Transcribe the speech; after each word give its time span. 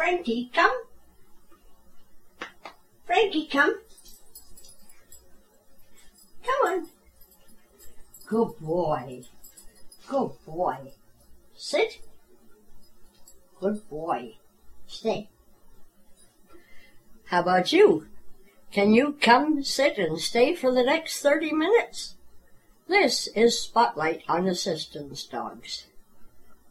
Frankie, 0.00 0.50
come. 0.54 0.84
Frankie, 3.04 3.46
come. 3.46 3.74
Come 6.42 6.66
on. 6.66 6.86
Good 8.26 8.52
boy. 8.62 9.24
Good 10.08 10.30
boy. 10.46 10.92
Sit. 11.54 11.98
Good 13.60 13.86
boy. 13.90 14.36
Stay. 14.86 15.28
How 17.26 17.40
about 17.40 17.70
you? 17.70 18.06
Can 18.72 18.94
you 18.94 19.18
come 19.20 19.62
sit 19.62 19.98
and 19.98 20.18
stay 20.18 20.54
for 20.54 20.72
the 20.72 20.82
next 20.82 21.20
30 21.20 21.52
minutes? 21.52 22.14
This 22.88 23.26
is 23.36 23.60
Spotlight 23.60 24.22
on 24.26 24.48
Assistance 24.48 25.24
Dogs. 25.24 25.88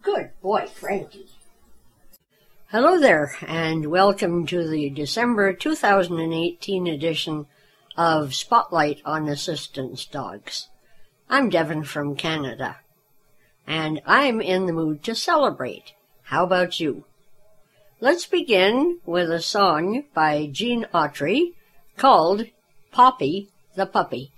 Good 0.02 0.32
boy, 0.42 0.66
Frankie. 0.66 1.28
Hello 2.72 3.00
there, 3.00 3.36
and 3.48 3.88
welcome 3.88 4.46
to 4.46 4.70
the 4.70 4.92
December 4.92 5.54
2018 5.54 6.86
edition 6.86 7.48
of 7.98 8.36
Spotlight 8.36 9.02
on 9.04 9.28
Assistance 9.28 10.06
Dogs. 10.06 10.68
I'm 11.28 11.50
Devin 11.50 11.84
from 11.86 12.16
Canada, 12.16 12.78
and 13.66 14.02
I'm 14.06 14.40
in 14.40 14.68
the 14.68 14.74
mood 14.74 15.02
to 15.06 15.16
celebrate. 15.16 15.94
How 16.26 16.44
about 16.44 16.80
you? 16.80 17.06
Let's 18.00 18.28
begin 18.28 19.00
with 19.04 19.32
a 19.32 19.42
song 19.42 20.04
by 20.14 20.46
Gene 20.46 20.86
Autry 20.94 21.56
called 21.98 22.46
Poppy 22.92 23.50
the 23.74 23.88
Puppy. 23.88 24.32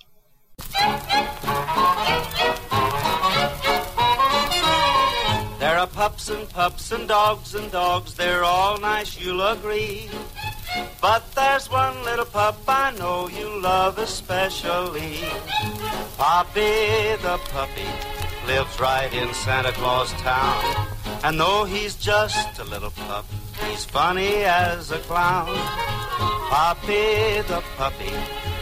Are 5.82 5.88
pups 5.88 6.30
and 6.30 6.48
pups 6.50 6.92
and 6.92 7.08
dogs 7.08 7.56
and 7.56 7.72
dogs, 7.72 8.14
they're 8.14 8.44
all 8.44 8.80
nice, 8.80 9.20
you'll 9.20 9.42
agree. 9.42 10.08
But 11.02 11.24
there's 11.34 11.72
one 11.72 11.96
little 12.06 12.26
pup 12.26 12.58
I 12.68 12.92
know 13.00 13.28
you 13.28 13.60
love 13.60 13.98
especially. 13.98 15.18
Poppy 16.18 17.18
the 17.26 17.40
puppy 17.50 17.90
lives 18.46 18.80
right 18.80 19.12
in 19.12 19.34
Santa 19.34 19.72
Claus 19.72 20.12
town. 20.22 20.88
And 21.24 21.40
though 21.40 21.64
he's 21.64 21.96
just 21.96 22.60
a 22.60 22.64
little 22.66 22.92
pup, 22.92 23.26
he's 23.66 23.84
funny 23.84 24.44
as 24.44 24.92
a 24.92 25.00
clown. 25.00 25.56
Poppy 26.50 27.42
the 27.50 27.64
puppy 27.76 28.14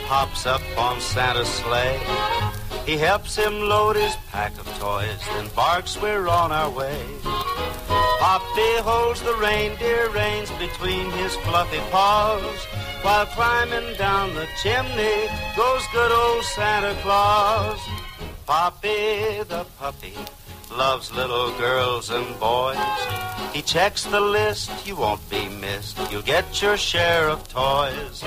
hops 0.08 0.46
up 0.46 0.62
on 0.78 1.02
Santa's 1.02 1.50
sleigh. 1.50 2.49
He 2.90 2.98
helps 2.98 3.36
him 3.36 3.70
load 3.70 3.98
his 3.98 4.16
pack 4.32 4.58
of 4.58 4.66
toys, 4.80 5.22
then 5.34 5.48
barks 5.56 6.02
we're 6.02 6.28
on 6.28 6.52
our 6.52 6.72
way. 6.72 7.00
Poppy 7.24 8.78
holds 8.82 9.22
the 9.22 9.36
reindeer 9.36 10.10
reins 10.10 10.50
between 10.54 11.12
his 11.12 11.36
fluffy 11.46 11.78
paws. 11.92 12.66
While 13.04 13.28
climbing 13.28 13.96
down 13.96 14.34
the 14.34 14.48
chimney 14.64 15.28
goes 15.56 15.84
good 15.94 16.12
old 16.12 16.44
Santa 16.44 17.00
Claus. 17.04 17.80
Poppy 18.48 19.44
the 19.44 19.68
puppy 19.78 20.16
loves 20.76 21.12
little 21.12 21.56
girls 21.60 22.10
and 22.10 22.40
boys. 22.40 22.78
He 23.54 23.62
checks 23.62 24.06
the 24.06 24.20
list, 24.20 24.72
you 24.88 24.96
won't 24.96 25.30
be 25.30 25.48
missed. 25.48 26.00
You'll 26.12 26.24
get 26.24 26.60
your 26.60 26.76
share 26.76 27.30
of 27.30 27.48
toys. 27.48 28.24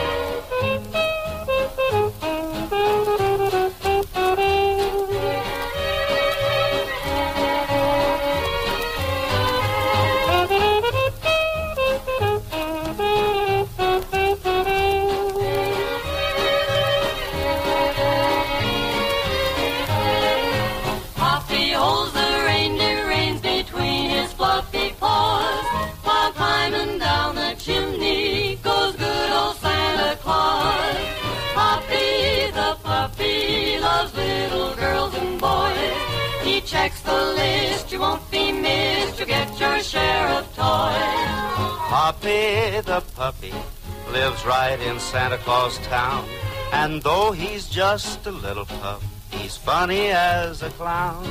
Santa 45.23 45.39
Claus 45.39 45.79
town. 45.87 46.29
And 46.73 47.01
though 47.01 47.31
he's 47.31 47.69
just 47.69 48.27
a 48.27 48.33
little 48.33 48.65
pup, 48.65 49.01
he's 49.31 49.57
funny 49.57 50.09
as 50.09 50.63
a 50.63 50.71
clown. 50.71 51.25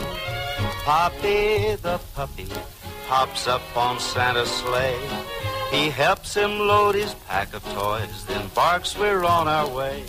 Poppy 0.86 1.76
the 1.76 2.00
puppy 2.16 2.48
hops 3.08 3.50
up 3.50 3.62
on 3.76 4.00
Santa's 4.00 4.50
sleigh. 4.50 4.98
He 5.72 5.90
helps 5.90 6.34
him 6.34 6.52
load 6.58 6.96
his 6.96 7.14
pack 7.28 7.54
of 7.54 7.66
toys, 7.74 8.24
then 8.28 8.48
barks 8.56 8.98
we're 8.98 9.26
on 9.26 9.50
our 9.50 9.68
way. 9.68 10.06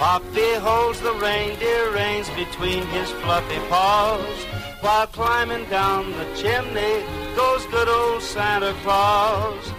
Poppy 0.00 0.54
holds 0.54 1.00
the 1.00 1.14
reindeer 1.14 1.92
reins 1.92 2.28
between 2.30 2.84
his 2.86 3.08
fluffy 3.22 3.60
paws. 3.68 4.38
While 4.80 5.06
climbing 5.06 5.70
down 5.70 6.10
the 6.10 6.26
chimney 6.34 7.04
goes 7.36 7.64
good 7.66 7.88
old 7.88 8.20
Santa 8.20 8.74
Claus. 8.82 9.72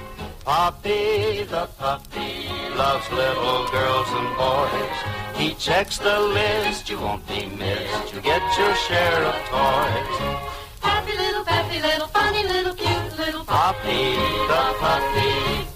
Poppy 0.46 1.44
the 1.44 1.68
puppy 1.78 2.55
loves 2.78 3.10
little 3.12 3.68
girls 3.70 4.08
and 4.10 4.38
boys. 4.38 5.40
He 5.40 5.54
checks 5.56 5.98
the 5.98 6.20
list, 6.20 6.90
you 6.90 7.00
won't 7.00 7.26
be 7.28 7.46
missed. 7.46 8.14
You 8.14 8.22
get 8.22 8.42
your 8.58 8.76
share 8.76 9.24
of 9.24 9.36
toys. 9.48 10.46
Happy 10.82 11.18
little, 11.18 11.46
peppy 11.46 11.82
little, 11.82 12.08
funny 12.08 12.44
little, 12.44 12.74
cute 12.74 13.18
little 13.18 13.46
Poppy 13.46 14.16
the 14.48 14.76
puppy. 14.80 15.68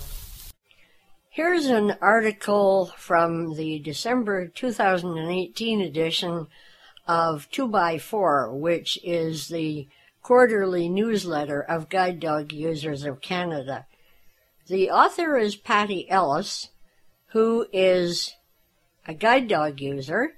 Here's 1.30 1.68
an 1.68 1.96
article 2.02 2.92
from 2.98 3.56
the 3.56 3.80
December 3.80 4.48
2018 4.48 5.80
edition 5.80 6.48
of 7.08 7.50
2x4, 7.52 8.60
which 8.60 9.00
is 9.04 9.48
the 9.48 9.88
quarterly 10.22 10.90
newsletter 10.90 11.62
of 11.62 11.88
guide 11.88 12.20
dog 12.20 12.52
users 12.52 13.06
of 13.06 13.22
Canada. 13.22 13.86
The 14.68 14.92
author 14.92 15.38
is 15.38 15.56
Patty 15.56 16.10
Ellis, 16.10 16.70
who 17.32 17.68
is 17.72 18.36
a 19.08 19.14
guide 19.14 19.48
dog 19.48 19.80
user, 19.80 20.36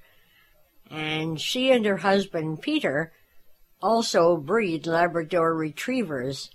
and 0.90 1.40
she 1.40 1.72
and 1.72 1.86
her 1.86 1.98
husband 1.98 2.62
Peter 2.62 3.12
also 3.82 4.38
breed 4.38 4.86
Labrador 4.86 5.56
retrievers 5.56 6.52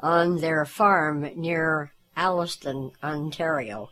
on 0.00 0.38
their 0.38 0.64
farm 0.64 1.28
near 1.36 1.92
Alliston, 2.16 2.92
Ontario. 3.02 3.90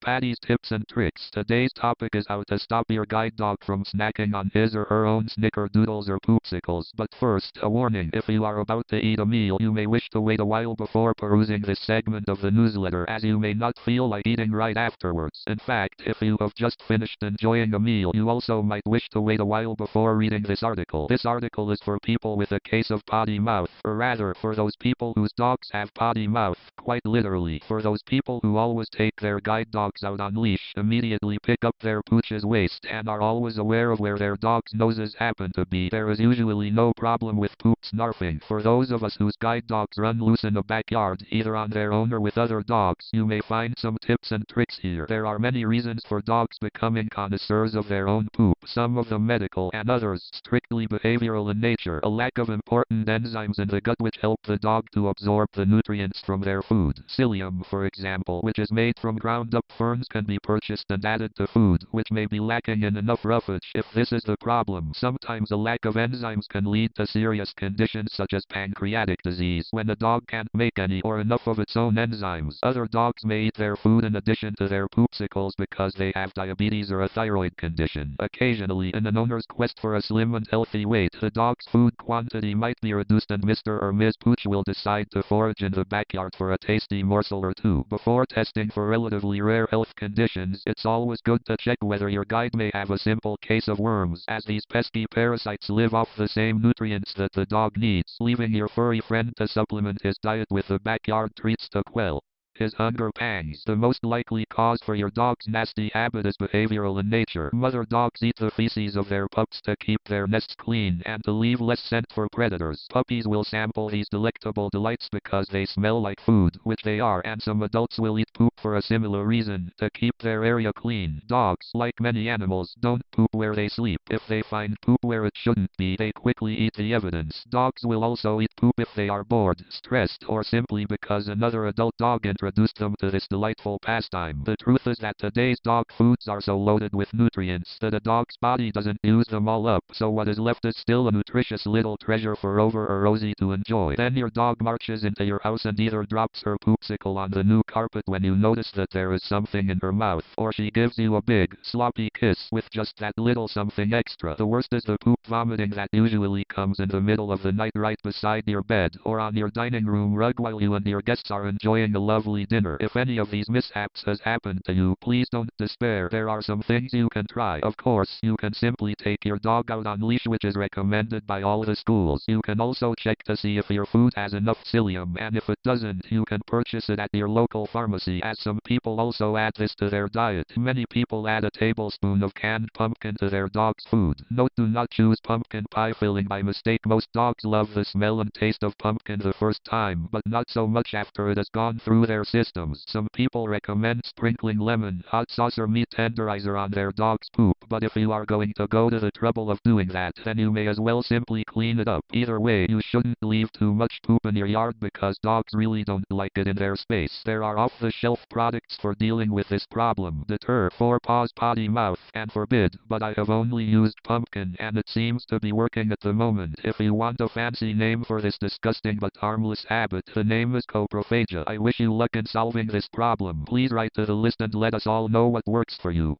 Patty's 0.00 0.38
tips 0.38 0.70
and 0.70 0.86
tricks. 0.88 1.28
Today's 1.30 1.72
topic 1.72 2.14
is 2.14 2.26
how 2.28 2.42
to 2.44 2.58
stop 2.58 2.86
your 2.88 3.04
guide 3.04 3.36
dog 3.36 3.58
from 3.64 3.84
snacking 3.84 4.34
on 4.34 4.50
his 4.54 4.74
or 4.74 4.84
her 4.84 5.04
own 5.04 5.26
snickerdoodles 5.26 6.08
or 6.08 6.20
poopsicles. 6.20 6.90
But 6.96 7.12
first, 7.18 7.58
a 7.62 7.68
warning. 7.68 8.10
If 8.12 8.28
you 8.28 8.44
are 8.44 8.60
about 8.60 8.86
to 8.88 9.04
eat 9.04 9.18
a 9.18 9.26
meal, 9.26 9.58
you 9.60 9.72
may 9.72 9.86
wish 9.86 10.08
to 10.10 10.20
wait 10.20 10.40
a 10.40 10.44
while 10.44 10.76
before 10.76 11.14
perusing 11.14 11.62
this 11.62 11.80
segment 11.80 12.28
of 12.28 12.40
the 12.40 12.50
newsletter 12.50 13.04
as 13.08 13.24
you 13.24 13.38
may 13.38 13.54
not 13.54 13.78
feel 13.84 14.08
like 14.08 14.26
eating 14.26 14.52
right 14.52 14.76
afterwards. 14.76 15.42
In 15.46 15.58
fact, 15.58 16.02
if 16.06 16.22
you 16.22 16.36
have 16.40 16.54
just 16.54 16.82
finished 16.84 17.22
enjoying 17.22 17.74
a 17.74 17.78
meal, 17.78 18.12
you 18.14 18.28
also 18.28 18.62
might 18.62 18.86
wish 18.86 19.08
to 19.10 19.20
wait 19.20 19.40
a 19.40 19.44
while 19.44 19.74
before 19.74 20.16
reading 20.16 20.42
this 20.42 20.62
article. 20.62 21.08
This 21.08 21.26
article 21.26 21.70
is 21.72 21.80
for 21.84 21.98
people 22.00 22.36
with 22.36 22.52
a 22.52 22.60
case 22.60 22.90
of 22.90 23.04
potty 23.06 23.38
mouth, 23.38 23.70
or 23.84 23.96
rather, 23.96 24.34
for 24.40 24.54
those 24.54 24.76
people 24.76 25.12
whose 25.16 25.32
dogs 25.32 25.68
have 25.72 25.92
potty 25.94 26.28
mouth, 26.28 26.58
quite 26.78 27.04
literally. 27.04 27.60
For 27.66 27.82
those 27.82 28.02
people 28.04 28.40
who 28.42 28.56
always 28.56 28.88
take 28.88 29.20
their 29.20 29.40
guide 29.40 29.70
dogs 29.88 30.04
out 30.04 30.20
on 30.20 30.34
leash, 30.34 30.74
immediately 30.76 31.38
pick 31.42 31.64
up 31.64 31.74
their 31.80 32.02
pooch's 32.02 32.44
waste, 32.44 32.84
and 32.90 33.08
are 33.08 33.22
always 33.22 33.56
aware 33.56 33.90
of 33.90 33.98
where 33.98 34.18
their 34.18 34.36
dog's 34.36 34.74
noses 34.74 35.14
happen 35.14 35.50
to 35.54 35.64
be, 35.64 35.88
there 35.88 36.10
is 36.10 36.20
usually 36.20 36.70
no 36.70 36.92
problem 36.92 37.38
with 37.38 37.56
poop 37.58 37.78
snarfing. 37.80 38.42
For 38.44 38.60
those 38.60 38.90
of 38.90 39.02
us 39.02 39.16
whose 39.16 39.36
guide 39.36 39.66
dogs 39.66 39.96
run 39.96 40.20
loose 40.20 40.44
in 40.44 40.52
the 40.52 40.62
backyard, 40.62 41.24
either 41.30 41.56
on 41.56 41.70
their 41.70 41.90
own 41.90 42.12
or 42.12 42.20
with 42.20 42.36
other 42.36 42.62
dogs, 42.62 43.08
you 43.14 43.24
may 43.24 43.40
find 43.40 43.74
some 43.78 43.96
tips 44.02 44.30
and 44.30 44.46
tricks 44.46 44.78
here. 44.78 45.06
There 45.08 45.26
are 45.26 45.38
many 45.38 45.64
reasons 45.64 46.02
for 46.06 46.20
dogs 46.20 46.58
becoming 46.58 47.08
connoisseurs 47.08 47.74
of 47.74 47.88
their 47.88 48.08
own 48.08 48.28
poop, 48.34 48.58
some 48.66 48.98
of 48.98 49.08
them 49.08 49.26
medical 49.26 49.70
and 49.72 49.88
others 49.88 50.28
strictly 50.34 50.86
behavioral 50.86 51.50
in 51.50 51.60
nature. 51.60 52.00
A 52.02 52.10
lack 52.10 52.36
of 52.36 52.50
important 52.50 53.06
enzymes 53.06 53.58
in 53.58 53.68
the 53.68 53.80
gut 53.80 53.96
which 54.00 54.18
help 54.20 54.40
the 54.42 54.58
dog 54.58 54.86
to 54.92 55.08
absorb 55.08 55.48
the 55.54 55.64
nutrients 55.64 56.20
from 56.20 56.42
their 56.42 56.60
food. 56.60 57.02
Psyllium, 57.08 57.64
for 57.64 57.86
example, 57.86 58.42
which 58.42 58.58
is 58.58 58.70
made 58.70 58.98
from 58.98 59.16
ground 59.16 59.54
up 59.54 59.64
ferns 59.78 60.08
can 60.08 60.24
be 60.24 60.40
purchased 60.42 60.90
and 60.90 61.04
added 61.04 61.32
to 61.36 61.46
food, 61.46 61.84
which 61.92 62.10
may 62.10 62.26
be 62.26 62.40
lacking 62.40 62.82
in 62.82 62.96
enough 62.96 63.24
roughage. 63.24 63.70
If 63.76 63.86
this 63.92 64.12
is 64.12 64.24
the 64.24 64.36
problem, 64.38 64.90
sometimes 64.92 65.52
a 65.52 65.56
lack 65.56 65.84
of 65.84 65.94
enzymes 65.94 66.48
can 66.48 66.64
lead 66.64 66.96
to 66.96 67.06
serious 67.06 67.52
conditions 67.52 68.12
such 68.12 68.34
as 68.34 68.44
pancreatic 68.46 69.22
disease 69.22 69.68
when 69.70 69.86
the 69.86 69.94
dog 69.94 70.26
can't 70.26 70.52
make 70.52 70.80
any 70.80 71.00
or 71.02 71.20
enough 71.20 71.46
of 71.46 71.60
its 71.60 71.76
own 71.76 71.94
enzymes. 71.94 72.58
Other 72.64 72.86
dogs 72.86 73.24
may 73.24 73.42
eat 73.44 73.54
their 73.54 73.76
food 73.76 74.02
in 74.02 74.16
addition 74.16 74.54
to 74.58 74.66
their 74.66 74.88
poopsicles 74.88 75.52
because 75.56 75.94
they 75.94 76.12
have 76.16 76.34
diabetes 76.34 76.90
or 76.90 77.02
a 77.02 77.08
thyroid 77.08 77.56
condition. 77.56 78.16
Occasionally, 78.18 78.90
in 78.94 79.06
an 79.06 79.16
owner's 79.16 79.46
quest 79.46 79.78
for 79.80 79.94
a 79.94 80.02
slim 80.02 80.34
and 80.34 80.48
healthy 80.50 80.86
weight, 80.86 81.14
the 81.20 81.30
dog's 81.30 81.66
food 81.68 81.96
quantity 81.98 82.52
might 82.52 82.80
be 82.80 82.94
reduced 82.94 83.30
and 83.30 83.44
Mr. 83.44 83.80
or 83.80 83.92
Ms. 83.92 84.16
Pooch 84.16 84.44
will 84.44 84.64
decide 84.64 85.08
to 85.12 85.22
forage 85.22 85.62
in 85.62 85.70
the 85.70 85.84
backyard 85.84 86.34
for 86.36 86.52
a 86.52 86.58
tasty 86.58 87.04
morsel 87.04 87.44
or 87.44 87.54
two. 87.54 87.84
Before 87.88 88.26
testing 88.26 88.70
for 88.70 88.88
relatively 88.88 89.40
rare 89.40 89.67
health 89.70 89.94
conditions, 89.96 90.62
it's 90.66 90.86
always 90.86 91.20
good 91.20 91.44
to 91.44 91.56
check 91.56 91.78
whether 91.80 92.08
your 92.08 92.24
guide 92.24 92.56
may 92.56 92.70
have 92.74 92.90
a 92.90 92.98
simple 92.98 93.36
case 93.38 93.68
of 93.68 93.78
worms, 93.78 94.24
as 94.28 94.44
these 94.44 94.64
pesky 94.66 95.06
parasites 95.06 95.68
live 95.68 95.94
off 95.94 96.16
the 96.16 96.28
same 96.28 96.60
nutrients 96.60 97.12
that 97.14 97.32
the 97.32 97.46
dog 97.46 97.76
needs, 97.76 98.16
leaving 98.20 98.52
your 98.52 98.68
furry 98.68 99.00
friend 99.00 99.32
to 99.36 99.46
supplement 99.46 100.02
his 100.02 100.18
diet 100.18 100.48
with 100.50 100.66
the 100.68 100.78
backyard 100.80 101.30
treats 101.36 101.68
to 101.68 101.82
quell 101.84 102.22
his 102.58 102.74
hunger 102.74 103.10
pangs. 103.14 103.62
The 103.64 103.76
most 103.76 104.04
likely 104.04 104.44
cause 104.46 104.80
for 104.84 104.94
your 104.94 105.10
dog's 105.10 105.48
nasty 105.48 105.90
habit 105.94 106.26
is 106.26 106.36
behavioral 106.36 107.00
in 107.00 107.08
nature. 107.08 107.50
Mother 107.52 107.84
dogs 107.84 108.22
eat 108.22 108.36
the 108.36 108.50
feces 108.50 108.96
of 108.96 109.08
their 109.08 109.28
pups 109.28 109.60
to 109.62 109.76
keep 109.76 110.02
their 110.04 110.26
nests 110.26 110.54
clean 110.56 111.02
and 111.06 111.22
to 111.24 111.32
leave 111.32 111.60
less 111.60 111.80
scent 111.80 112.06
for 112.12 112.28
predators. 112.28 112.86
Puppies 112.90 113.26
will 113.26 113.44
sample 113.44 113.88
these 113.88 114.08
delectable 114.08 114.68
delights 114.70 115.08
because 115.10 115.46
they 115.48 115.64
smell 115.64 116.00
like 116.00 116.20
food, 116.20 116.58
which 116.64 116.82
they 116.82 117.00
are, 117.00 117.22
and 117.24 117.42
some 117.42 117.62
adults 117.62 117.98
will 117.98 118.18
eat 118.18 118.32
poop 118.34 118.52
for 118.60 118.76
a 118.76 118.82
similar 118.82 119.24
reason, 119.24 119.72
to 119.78 119.88
keep 119.90 120.16
their 120.18 120.44
area 120.44 120.72
clean. 120.72 121.22
Dogs, 121.26 121.70
like 121.74 122.00
many 122.00 122.28
animals, 122.28 122.74
don't 122.80 123.02
poop 123.12 123.28
where 123.32 123.54
they 123.54 123.68
sleep. 123.68 124.00
If 124.10 124.26
they 124.26 124.42
find 124.42 124.80
poop 124.80 124.98
where 125.02 125.24
it 125.26 125.36
shouldn't 125.36 125.76
be, 125.76 125.96
they 125.96 126.12
quickly 126.12 126.56
eat 126.56 126.74
the 126.74 126.92
evidence. 126.92 127.44
Dogs 127.48 127.84
will 127.84 128.02
also 128.02 128.40
eat 128.40 128.54
poop 128.56 128.74
if 128.78 128.92
they 128.94 129.08
are 129.08 129.24
bored, 129.24 129.64
stressed, 129.68 130.24
or 130.28 130.42
simply 130.42 130.84
because 130.84 131.28
another 131.28 131.66
adult 131.66 131.96
dog 131.98 132.26
introduced 132.48 132.78
them 132.78 132.94
to 132.98 133.10
this 133.10 133.28
delightful 133.28 133.78
pastime. 133.80 134.42
The 134.46 134.56
truth 134.56 134.86
is 134.86 134.96
that 134.98 135.18
today's 135.18 135.60
dog 135.60 135.84
foods 135.98 136.28
are 136.28 136.40
so 136.40 136.56
loaded 136.56 136.94
with 136.94 137.12
nutrients 137.12 137.76
that 137.82 137.92
a 137.92 138.00
dog's 138.00 138.38
body 138.38 138.72
doesn't 138.72 139.00
use 139.02 139.26
them 139.26 139.48
all 139.48 139.66
up, 139.66 139.84
so 139.92 140.08
what 140.08 140.28
is 140.28 140.38
left 140.38 140.64
is 140.64 140.74
still 140.78 141.08
a 141.08 141.12
nutritious 141.12 141.66
little 141.66 141.98
treasure 141.98 142.34
for 142.34 142.54
Rover 142.54 142.86
or 142.86 143.02
Rosie 143.02 143.34
to 143.38 143.52
enjoy. 143.52 143.96
Then 143.96 144.16
your 144.16 144.30
dog 144.30 144.62
marches 144.62 145.04
into 145.04 145.26
your 145.26 145.40
house 145.42 145.66
and 145.66 145.78
either 145.78 146.04
drops 146.04 146.42
her 146.42 146.56
poopsicle 146.56 147.18
on 147.18 147.30
the 147.30 147.44
new 147.44 147.62
carpet 147.64 148.04
when 148.06 148.24
you 148.24 148.34
notice 148.34 148.70
that 148.70 148.90
there 148.92 149.12
is 149.12 149.22
something 149.24 149.68
in 149.68 149.78
her 149.82 149.92
mouth, 149.92 150.24
or 150.38 150.50
she 150.50 150.70
gives 150.70 150.96
you 150.96 151.16
a 151.16 151.22
big, 151.22 151.54
sloppy 151.62 152.08
kiss 152.14 152.48
with 152.50 152.70
just 152.70 152.98
that 152.98 153.18
little 153.18 153.46
something 153.46 153.92
extra. 153.92 154.36
The 154.36 154.46
worst 154.46 154.72
is 154.72 154.84
the 154.84 154.96
poop 155.04 155.20
vomiting 155.26 155.70
that 155.72 155.90
usually 155.92 156.46
comes 156.46 156.80
in 156.80 156.88
the 156.88 157.02
middle 157.02 157.30
of 157.30 157.42
the 157.42 157.52
night 157.52 157.72
right 157.74 158.00
beside 158.02 158.44
your 158.46 158.62
bed, 158.62 158.96
or 159.04 159.20
on 159.20 159.36
your 159.36 159.50
dining 159.50 159.84
room 159.84 160.14
rug 160.14 160.40
while 160.40 160.62
you 160.62 160.72
and 160.74 160.86
your 160.86 161.02
guests 161.02 161.30
are 161.30 161.46
enjoying 161.46 161.94
a 161.94 161.98
lovely 161.98 162.37
dinner. 162.46 162.76
If 162.80 162.96
any 162.96 163.18
of 163.18 163.30
these 163.30 163.48
mishaps 163.48 164.02
has 164.04 164.20
happened 164.20 164.62
to 164.66 164.72
you, 164.72 164.96
please 165.00 165.28
don't 165.28 165.50
despair. 165.58 166.08
There 166.10 166.28
are 166.28 166.42
some 166.42 166.62
things 166.62 166.92
you 166.92 167.08
can 167.08 167.26
try. 167.26 167.60
Of 167.60 167.76
course, 167.76 168.18
you 168.22 168.36
can 168.36 168.52
simply 168.54 168.94
take 168.94 169.24
your 169.24 169.38
dog 169.38 169.70
out 169.70 169.86
on 169.86 170.00
leash 170.00 170.26
which 170.26 170.44
is 170.44 170.56
recommended 170.56 171.26
by 171.26 171.42
all 171.42 171.64
the 171.64 171.76
schools. 171.76 172.24
You 172.26 172.40
can 172.42 172.60
also 172.60 172.94
check 172.94 173.22
to 173.24 173.36
see 173.36 173.58
if 173.58 173.70
your 173.70 173.86
food 173.86 174.12
has 174.16 174.34
enough 174.34 174.64
psyllium 174.64 175.16
and 175.18 175.36
if 175.36 175.48
it 175.48 175.58
doesn't, 175.64 176.06
you 176.10 176.24
can 176.24 176.40
purchase 176.46 176.88
it 176.88 176.98
at 176.98 177.14
your 177.14 177.28
local 177.28 177.66
pharmacy 177.66 178.22
as 178.22 178.38
some 178.40 178.60
people 178.64 179.00
also 179.00 179.36
add 179.36 179.54
this 179.56 179.74
to 179.76 179.88
their 179.88 180.08
diet. 180.08 180.52
Many 180.56 180.86
people 180.86 181.28
add 181.28 181.44
a 181.44 181.50
tablespoon 181.50 182.22
of 182.22 182.34
canned 182.34 182.72
pumpkin 182.74 183.16
to 183.20 183.28
their 183.28 183.48
dog's 183.48 183.84
food. 183.86 184.24
Note 184.30 184.52
do 184.56 184.66
not 184.66 184.90
choose 184.90 185.20
pumpkin 185.20 185.64
pie 185.70 185.92
filling 185.92 186.26
by 186.26 186.42
mistake. 186.42 186.86
Most 186.86 187.12
dogs 187.12 187.44
love 187.44 187.74
the 187.74 187.84
smell 187.84 188.20
and 188.20 188.32
taste 188.34 188.62
of 188.62 188.76
pumpkin 188.78 189.20
the 189.20 189.32
first 189.32 189.64
time, 189.64 190.08
but 190.10 190.26
not 190.26 190.50
so 190.50 190.66
much 190.66 190.94
after 190.94 191.30
it 191.30 191.38
has 191.38 191.48
gone 191.48 191.78
through 191.78 192.06
their 192.06 192.24
systems. 192.28 192.84
Some 192.86 193.08
people 193.12 193.48
recommend 193.48 194.02
sprinkling 194.04 194.58
lemon, 194.58 195.02
hot 195.06 195.30
sauce 195.30 195.58
or 195.58 195.66
meat 195.66 195.88
tenderizer 195.90 196.58
on 196.58 196.70
their 196.70 196.92
dog's 196.92 197.28
poop, 197.30 197.56
but 197.68 197.82
if 197.82 197.96
you 197.96 198.12
are 198.12 198.24
going 198.24 198.52
to 198.54 198.66
go 198.68 198.90
to 198.90 199.00
the 199.00 199.10
trouble 199.12 199.50
of 199.50 199.62
doing 199.62 199.88
that, 199.88 200.14
then 200.24 200.38
you 200.38 200.50
may 200.50 200.66
as 200.68 200.80
well 200.80 201.02
simply 201.02 201.44
clean 201.44 201.80
it 201.80 201.88
up. 201.88 202.04
Either 202.12 202.40
way, 202.40 202.66
you 202.68 202.80
shouldn't 202.80 203.22
leave 203.22 203.50
too 203.52 203.72
much 203.74 204.00
poop 204.02 204.24
in 204.26 204.36
your 204.36 204.46
yard 204.46 204.76
because 204.80 205.18
dogs 205.18 205.52
really 205.54 205.84
don't 205.84 206.04
like 206.10 206.36
it 206.36 206.46
in 206.46 206.56
their 206.56 206.76
space. 206.76 207.22
There 207.24 207.42
are 207.42 207.58
off-the-shelf 207.58 208.26
products 208.30 208.76
for 208.80 208.94
dealing 208.94 209.32
with 209.32 209.48
this 209.48 209.66
problem. 209.66 210.24
Deter, 210.28 210.70
Four 210.70 211.00
Paws 211.00 211.32
Potty 211.32 211.68
Mouth, 211.68 212.00
and 212.14 212.30
Forbid, 212.32 212.76
but 212.88 213.02
I 213.02 213.12
have 213.14 213.30
only 213.30 213.64
used 213.64 214.02
pumpkin 214.04 214.56
and 214.58 214.76
it 214.76 214.88
seems 214.88 215.24
to 215.26 215.40
be 215.40 215.52
working 215.52 215.92
at 215.92 216.00
the 216.00 216.12
moment. 216.12 216.60
If 216.64 216.80
you 216.80 216.94
want 216.94 217.20
a 217.20 217.28
fancy 217.28 217.72
name 217.72 218.04
for 218.04 218.20
this 218.20 218.38
disgusting 218.38 218.98
but 219.00 219.16
harmless 219.16 219.64
habit, 219.68 220.04
the 220.14 220.24
name 220.24 220.54
is 220.54 220.66
coprophagia. 220.66 221.44
I 221.46 221.58
wish 221.58 221.80
you 221.80 221.92
luck 221.92 222.07
in 222.16 222.26
solving 222.26 222.66
this 222.68 222.88
problem. 222.88 223.44
Please 223.46 223.70
write 223.70 223.94
to 223.94 224.06
the 224.06 224.14
list 224.14 224.40
and 224.40 224.54
let 224.54 224.74
us 224.74 224.86
all 224.86 225.08
know 225.08 225.28
what 225.28 225.46
works 225.46 225.76
for 225.76 225.90
you. 225.90 226.16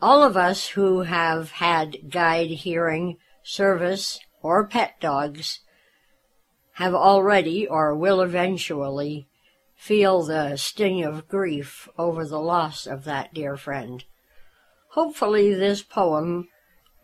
All 0.00 0.22
of 0.22 0.36
us 0.36 0.68
who 0.68 1.02
have 1.02 1.52
had 1.52 2.10
guide 2.10 2.50
hearing, 2.50 3.16
service, 3.42 4.20
or 4.42 4.66
pet 4.66 5.00
dogs 5.00 5.60
have 6.74 6.94
already 6.94 7.66
or 7.66 7.94
will 7.94 8.20
eventually 8.20 9.28
feel 9.74 10.22
the 10.22 10.56
sting 10.56 11.04
of 11.04 11.28
grief 11.28 11.88
over 11.96 12.26
the 12.26 12.40
loss 12.40 12.86
of 12.86 13.04
that 13.04 13.32
dear 13.32 13.56
friend. 13.56 14.04
Hopefully, 14.90 15.54
this 15.54 15.82
poem 15.82 16.48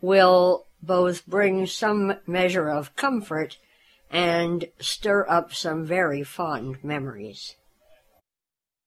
will 0.01 0.67
both 0.81 1.25
bring 1.27 1.65
some 1.65 2.15
measure 2.25 2.69
of 2.69 2.95
comfort 2.95 3.57
and 4.11 4.67
stir 4.79 5.25
up 5.29 5.53
some 5.53 5.85
very 5.85 6.23
fond 6.23 6.83
memories. 6.83 7.55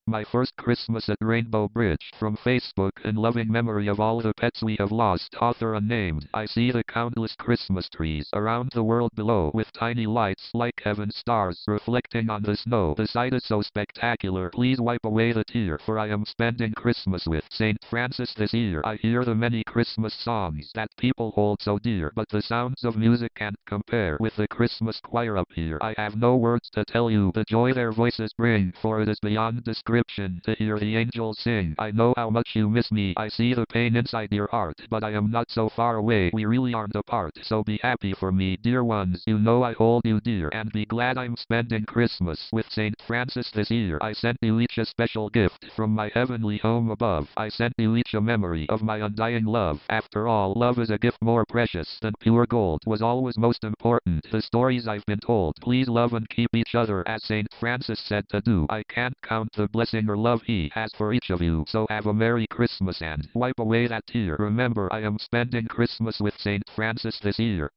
My 0.06 0.22
first 0.22 0.54
Christmas 0.58 1.08
at 1.08 1.16
Rainbow 1.22 1.66
Bridge 1.66 2.10
from 2.18 2.36
Facebook 2.36 2.90
in 3.06 3.14
loving 3.14 3.50
memory 3.50 3.88
of 3.88 4.00
all 4.00 4.20
the 4.20 4.34
pets 4.34 4.62
we 4.62 4.76
have 4.78 4.92
lost. 4.92 5.34
Author 5.40 5.72
unnamed. 5.72 6.28
I 6.34 6.44
see 6.44 6.70
the 6.70 6.84
countless 6.84 7.34
Christmas 7.34 7.88
trees 7.88 8.28
around 8.34 8.72
the 8.74 8.84
world 8.84 9.12
below 9.14 9.50
with 9.54 9.72
tiny 9.72 10.04
lights 10.04 10.50
like 10.52 10.82
heaven 10.84 11.10
stars 11.10 11.64
reflecting 11.66 12.28
on 12.28 12.42
the 12.42 12.54
snow. 12.54 12.92
The 12.98 13.06
sight 13.06 13.32
is 13.32 13.46
so 13.46 13.62
spectacular. 13.62 14.50
Please 14.50 14.78
wipe 14.78 15.06
away 15.06 15.32
the 15.32 15.42
tear 15.42 15.78
for 15.78 15.98
I 15.98 16.08
am 16.08 16.26
spending 16.26 16.74
Christmas 16.74 17.26
with 17.26 17.44
St. 17.50 17.82
Francis 17.88 18.34
this 18.34 18.52
year. 18.52 18.82
I 18.84 18.96
hear 18.96 19.24
the 19.24 19.34
many 19.34 19.64
Christmas 19.64 20.12
songs 20.12 20.70
that 20.74 20.94
people 20.98 21.30
hold 21.30 21.62
so 21.62 21.78
dear, 21.78 22.12
but 22.14 22.28
the 22.28 22.42
sounds 22.42 22.84
of 22.84 22.98
music 22.98 23.34
can't 23.36 23.56
compare 23.66 24.18
with 24.20 24.36
the 24.36 24.48
Christmas 24.48 25.00
choir 25.00 25.38
up 25.38 25.48
here. 25.54 25.78
I 25.80 25.94
have 25.96 26.14
no 26.14 26.36
words 26.36 26.68
to 26.74 26.84
tell 26.84 27.10
you 27.10 27.32
the 27.34 27.44
joy 27.44 27.72
their 27.72 27.90
voices 27.90 28.34
bring, 28.34 28.74
for 28.82 29.00
it 29.00 29.08
is 29.08 29.18
beyond 29.20 29.64
description 29.64 29.93
to 30.04 30.54
hear 30.58 30.76
the 30.76 30.96
angels 30.96 31.38
sing. 31.38 31.72
I 31.78 31.92
know 31.92 32.14
how 32.16 32.28
much 32.28 32.50
you 32.54 32.68
miss 32.68 32.90
me. 32.90 33.14
I 33.16 33.28
see 33.28 33.54
the 33.54 33.64
pain 33.66 33.94
inside 33.94 34.32
your 34.32 34.48
heart, 34.48 34.74
but 34.90 35.04
I 35.04 35.12
am 35.12 35.30
not 35.30 35.52
so 35.52 35.68
far 35.68 35.96
away. 35.96 36.30
We 36.32 36.46
really 36.46 36.74
aren't 36.74 36.96
apart, 36.96 37.38
so 37.42 37.62
be 37.62 37.78
happy 37.80 38.12
for 38.12 38.32
me, 38.32 38.56
dear 38.56 38.82
ones. 38.82 39.22
You 39.24 39.38
know 39.38 39.62
I 39.62 39.72
hold 39.74 40.02
you 40.04 40.18
dear, 40.20 40.50
and 40.52 40.72
be 40.72 40.84
glad 40.84 41.16
I'm 41.16 41.36
spending 41.36 41.84
Christmas 41.84 42.48
with 42.52 42.68
St. 42.70 42.94
Francis 43.06 43.52
this 43.52 43.70
year. 43.70 43.98
I 44.02 44.12
sent 44.12 44.38
you 44.42 44.58
each 44.58 44.78
a 44.78 44.84
special 44.84 45.30
gift 45.30 45.66
from 45.76 45.94
my 45.94 46.10
heavenly 46.12 46.58
home 46.58 46.90
above. 46.90 47.28
I 47.36 47.48
sent 47.48 47.74
you 47.78 47.94
each 47.94 48.14
a 48.14 48.20
memory 48.20 48.68
of 48.70 48.82
my 48.82 48.96
undying 48.98 49.44
love. 49.44 49.80
After 49.88 50.26
all, 50.26 50.54
love 50.56 50.80
is 50.80 50.90
a 50.90 50.98
gift 50.98 51.22
more 51.22 51.44
precious 51.46 52.00
than 52.00 52.14
pure 52.18 52.46
gold. 52.46 52.82
Was 52.84 53.00
always 53.00 53.38
most 53.38 53.62
important. 53.62 54.26
The 54.32 54.42
stories 54.42 54.88
I've 54.88 55.06
been 55.06 55.20
told. 55.20 55.54
Please 55.60 55.88
love 55.88 56.14
and 56.14 56.28
keep 56.28 56.50
each 56.52 56.74
other 56.74 57.06
as 57.06 57.22
St. 57.22 57.46
Francis 57.60 58.00
said 58.00 58.28
to 58.30 58.40
do. 58.40 58.66
I 58.68 58.82
can't 58.88 59.14
count 59.22 59.52
the 59.52 59.68
blessings 59.68 59.83
blessing 59.84 60.08
or 60.08 60.16
love 60.16 60.40
he 60.46 60.70
has 60.74 60.90
for 60.96 61.12
each 61.12 61.30
of 61.30 61.42
you. 61.42 61.64
So 61.68 61.86
have 61.90 62.06
a 62.06 62.14
Merry 62.14 62.46
Christmas 62.46 63.02
and 63.02 63.28
wipe 63.34 63.58
away 63.58 63.86
that 63.86 64.06
tear. 64.06 64.36
Remember, 64.38 64.90
I 64.90 65.00
am 65.00 65.18
spending 65.18 65.66
Christmas 65.66 66.20
with 66.20 66.34
St. 66.38 66.62
Francis 66.74 67.18
this 67.22 67.38
year. 67.38 67.70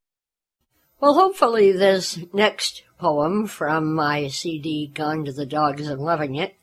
Well, 1.01 1.15
hopefully 1.15 1.73
this 1.73 2.19
next 2.33 2.83
poem 2.97 3.45
from 3.45 3.93
my 3.93 4.29
CD, 4.29 4.87
Gone 4.87 5.25
to 5.25 5.33
the 5.33 5.45
Dogs 5.45 5.87
and 5.87 6.01
Loving 6.01 6.35
It, 6.35 6.55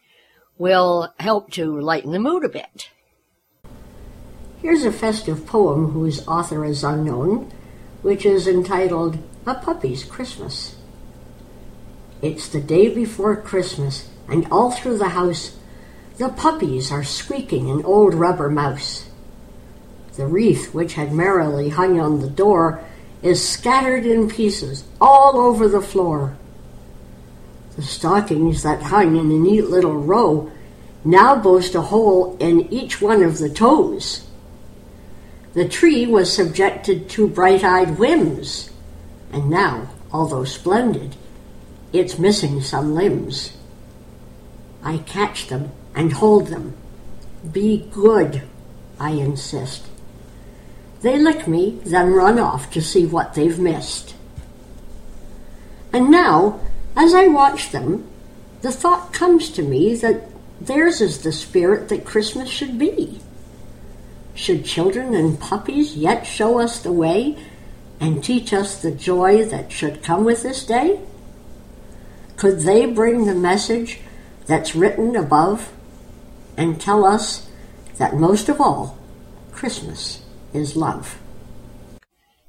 will 0.57 1.13
help 1.19 1.51
to 1.53 1.79
lighten 1.79 2.13
the 2.13 2.19
mood 2.19 2.45
a 2.45 2.49
bit. 2.49 2.89
Here's 4.63 4.85
a 4.85 4.93
festive 4.93 5.47
poem 5.47 5.91
whose 5.91 6.27
author 6.27 6.65
is 6.65 6.83
unknown, 6.83 7.53
which 8.01 8.25
is 8.25 8.49
entitled 8.49 9.19
A 9.47 9.55
Puppy's 9.55 10.05
Christmas. 10.05 10.77
It's 12.23 12.49
the 12.49 12.63
day 12.63 12.89
before 12.93 13.37
Christmas, 13.37 14.09
and 14.29 14.47
all 14.51 14.71
through 14.71 14.99
the 14.99 15.11
house 15.11 15.57
the 16.17 16.29
puppies 16.29 16.93
are 16.93 17.03
squeaking 17.03 17.71
an 17.71 17.85
old 17.85 18.15
rubber 18.15 18.49
mouse. 18.49 19.09
The 20.17 20.27
wreath, 20.27 20.73
which 20.73 20.95
had 20.95 21.13
merrily 21.13 21.71
hung 21.71 21.99
on 21.99 22.21
the 22.21 22.31
door, 22.31 22.85
is 23.21 23.47
scattered 23.47 24.07
in 24.07 24.29
pieces 24.29 24.85
all 25.01 25.39
over 25.39 25.67
the 25.67 25.81
floor. 25.81 26.37
The 27.75 27.83
stockings 27.83 28.63
that 28.63 28.83
hung 28.83 29.17
in 29.17 29.33
a 29.33 29.39
neat 29.39 29.65
little 29.65 29.97
row 29.97 30.53
now 31.05 31.35
boast 31.35 31.75
a 31.75 31.83
hole 31.83 32.37
in 32.39 32.73
each 32.73 33.03
one 33.03 33.23
of 33.25 33.39
the 33.39 33.51
toes. 33.51 34.25
The 35.55 35.69
tree 35.69 36.07
was 36.07 36.33
subjected 36.33 37.09
to 37.11 37.27
bright 37.27 37.65
eyed 37.65 37.99
whims, 37.99 38.71
and 39.33 39.51
now, 39.51 39.89
although 40.13 40.45
splendid, 40.45 41.17
it's 41.93 42.19
missing 42.21 42.61
some 42.61 42.95
limbs. 42.95 43.57
I 44.85 44.99
catch 44.99 45.49
them 45.49 45.73
and 45.95 46.13
hold 46.13 46.49
them. 46.49 46.77
Be 47.51 47.89
good, 47.91 48.43
I 49.01 49.13
insist. 49.13 49.87
They 51.01 51.19
lick 51.19 51.49
me, 51.49 51.81
then 51.85 52.13
run 52.13 52.39
off 52.39 52.71
to 52.73 52.83
see 52.83 53.07
what 53.07 53.35
they've 53.35 53.59
missed. 53.59 54.15
And 55.93 56.11
now, 56.11 56.61
as 56.97 57.15
I 57.15 57.27
watch 57.29 57.71
them, 57.71 58.07
the 58.63 58.73
thought 58.73 59.13
comes 59.13 59.51
to 59.51 59.63
me 59.63 59.95
that 59.97 60.29
theirs 60.61 61.01
is 61.01 61.23
the 61.23 61.33
spirit 61.33 61.89
that 61.89 62.05
Christmas 62.05 62.49
should 62.49 62.79
be. 62.79 63.21
Should 64.35 64.65
children 64.65 65.15
and 65.15 65.39
puppies 65.39 65.97
yet 65.97 66.27
show 66.27 66.59
us 66.59 66.81
the 66.81 66.93
way 66.93 67.39
and 68.01 68.23
teach 68.23 68.53
us 68.53 68.81
the 68.81 68.91
joy 68.91 69.45
that 69.45 69.71
should 69.71 70.03
come 70.03 70.25
with 70.25 70.43
this 70.43 70.65
day? 70.65 71.01
Could 72.37 72.61
they 72.61 72.87
bring 72.87 73.27
the 73.27 73.35
message 73.35 74.01
that's 74.47 74.75
written 74.75 75.17
above 75.17 75.73
and 76.57 76.81
tell 76.81 77.05
us 77.05 77.49
that 77.99 78.15
most 78.15 78.49
of 78.49 78.61
all, 78.61 78.99
Christmas 79.53 80.23
is 80.53 80.77
love? 80.77 81.19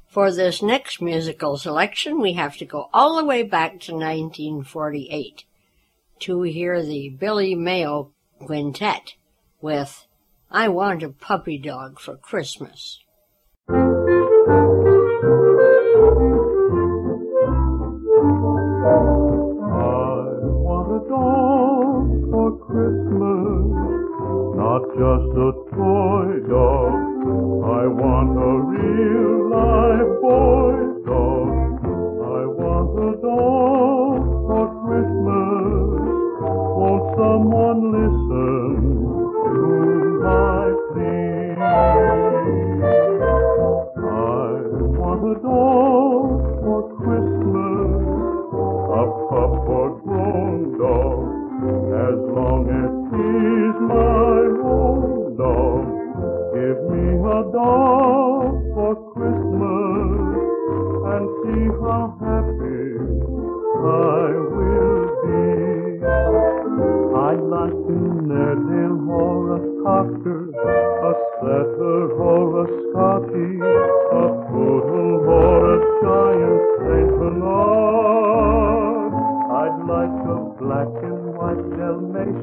For 0.08 0.32
this 0.32 0.62
next 0.62 1.02
musical 1.02 1.58
selection, 1.58 2.22
we 2.22 2.34
have 2.34 2.58
to 2.58 2.66
go 2.66 2.90
all 2.94 3.18
the 3.18 3.26
way 3.26 3.44
back 3.44 3.80
to 3.82 3.94
1948 3.94 5.44
to 6.20 6.42
hear 6.44 6.82
the 6.82 7.10
Billy 7.10 7.54
Mayo 7.54 8.12
Quintet 8.40 9.16
with 9.62 10.08
I 10.50 10.70
Want 10.70 11.04
a 11.04 11.10
Puppy 11.10 11.58
Dog 11.58 12.00
for 12.00 12.16
Christmas. 12.16 13.00
Just 24.96 25.36
a 25.36 25.52
toy 25.76 26.40
dog. 26.48 26.96
I 27.68 27.84
want 27.84 28.32
a 28.40 28.54
real 28.64 29.52
live 29.52 30.25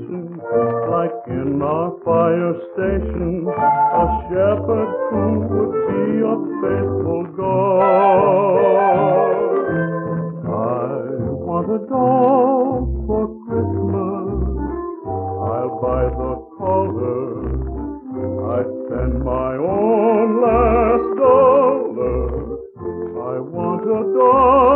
Dalmatian 0.02 0.42
like 0.90 1.12
in 1.28 1.62
our 1.62 1.92
fire 2.04 2.54
station, 2.74 3.46
a 3.48 4.04
shepherd 4.28 4.90
who 5.10 5.24
would 5.48 5.74
be 5.88 6.04
a 6.22 6.36
faithful 6.62 7.24
guard. 7.36 8.62
I 10.44 10.98
want 11.46 11.68
a 11.70 11.78
dog 11.88 12.82
for 13.06 13.24
Christmas. 13.46 14.28
I'll 15.52 15.74
buy 15.80 16.04
the 16.20 16.32
collar. 16.58 17.30
I 18.52 18.60
spend 18.86 19.14
my 19.24 19.52
own 19.56 20.26
last 20.42 21.08
dollar. 21.18 22.26
I 23.22 23.38
want 23.38 23.82
a 23.82 24.02
dog 24.18 24.71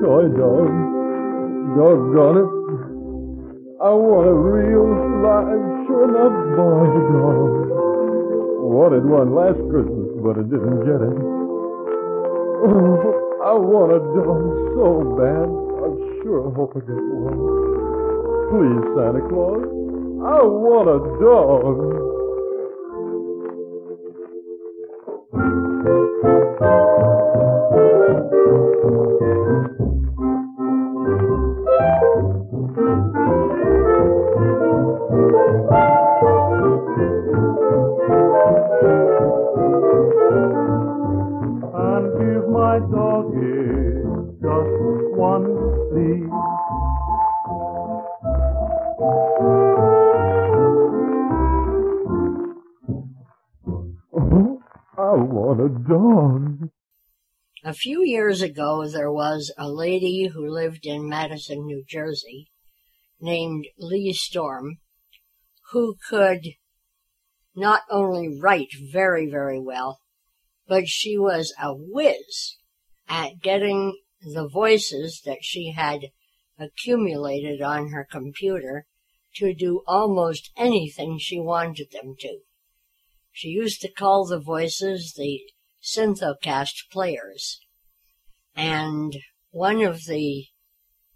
toy 0.00 0.28
dog. 0.36 0.70
Doggone 1.76 2.38
it. 2.42 2.50
I 3.78 3.94
want 3.94 4.26
a 4.26 4.34
real, 4.34 4.90
live, 5.22 5.86
sure 5.86 6.10
enough 6.10 6.34
boy 6.58 6.90
dog. 7.14 7.70
Wanted 8.68 9.06
one 9.06 9.34
last 9.34 9.60
Christmas, 9.70 10.10
but 10.18 10.34
I 10.36 10.44
didn't 10.44 10.82
get 10.82 10.98
it. 10.98 11.18
Oh, 12.58 13.38
I 13.44 13.54
want 13.54 13.94
a 13.94 14.02
dog 14.18 14.42
so 14.74 15.14
bad. 15.14 15.46
I 15.46 15.88
sure 16.22 16.50
hope 16.50 16.74
I 16.74 16.80
get 16.82 16.98
one. 16.98 17.38
Please, 18.50 18.82
Santa 18.98 19.22
Claus, 19.30 19.62
I 20.26 20.42
want 20.42 20.88
a 20.90 20.98
dog. 21.22 22.07
Years 58.28 58.42
ago, 58.42 58.86
there 58.86 59.10
was 59.10 59.50
a 59.56 59.70
lady 59.70 60.26
who 60.26 60.46
lived 60.46 60.84
in 60.84 61.08
Madison, 61.08 61.64
New 61.64 61.82
Jersey, 61.88 62.50
named 63.18 63.64
Lee 63.78 64.12
Storm, 64.12 64.80
who 65.70 65.96
could 66.10 66.42
not 67.56 67.84
only 67.88 68.38
write 68.38 68.68
very, 68.92 69.30
very 69.30 69.58
well, 69.58 70.00
but 70.66 70.88
she 70.88 71.16
was 71.16 71.54
a 71.58 71.72
whiz 71.72 72.58
at 73.08 73.40
getting 73.40 73.98
the 74.20 74.46
voices 74.46 75.22
that 75.24 75.38
she 75.40 75.72
had 75.74 76.08
accumulated 76.58 77.62
on 77.62 77.92
her 77.92 78.06
computer 78.10 78.84
to 79.36 79.54
do 79.54 79.80
almost 79.86 80.50
anything 80.54 81.16
she 81.18 81.40
wanted 81.40 81.92
them 81.92 82.14
to. 82.18 82.40
She 83.32 83.48
used 83.48 83.80
to 83.80 83.90
call 83.90 84.26
the 84.26 84.38
voices 84.38 85.14
the 85.16 85.40
Synthocast 85.82 86.90
players. 86.92 87.60
And 88.58 89.18
one 89.52 89.82
of 89.82 90.06
the 90.06 90.46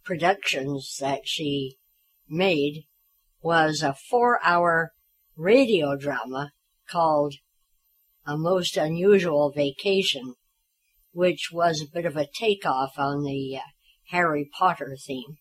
productions 0.05 0.99
that 1.01 1.27
she 1.27 1.77
made 2.29 2.85
was 3.43 3.83
a 3.83 3.95
four 3.95 4.39
hour 4.45 4.93
radio 5.37 5.97
drama 5.97 6.53
called 6.89 7.35
A 8.25 8.39
Most 8.39 8.77
Unusual 8.77 9.51
Vacation, 9.51 10.37
which 11.11 11.51
was 11.53 11.83
a 11.83 11.93
bit 11.93 12.07
of 12.07 12.17
a 12.17 12.29
takeoff 12.33 12.97
on 12.97 13.25
the 13.25 13.57
uh, 13.57 13.71
Harry 14.11 14.49
Potter 14.57 14.97
theme. 14.97 15.39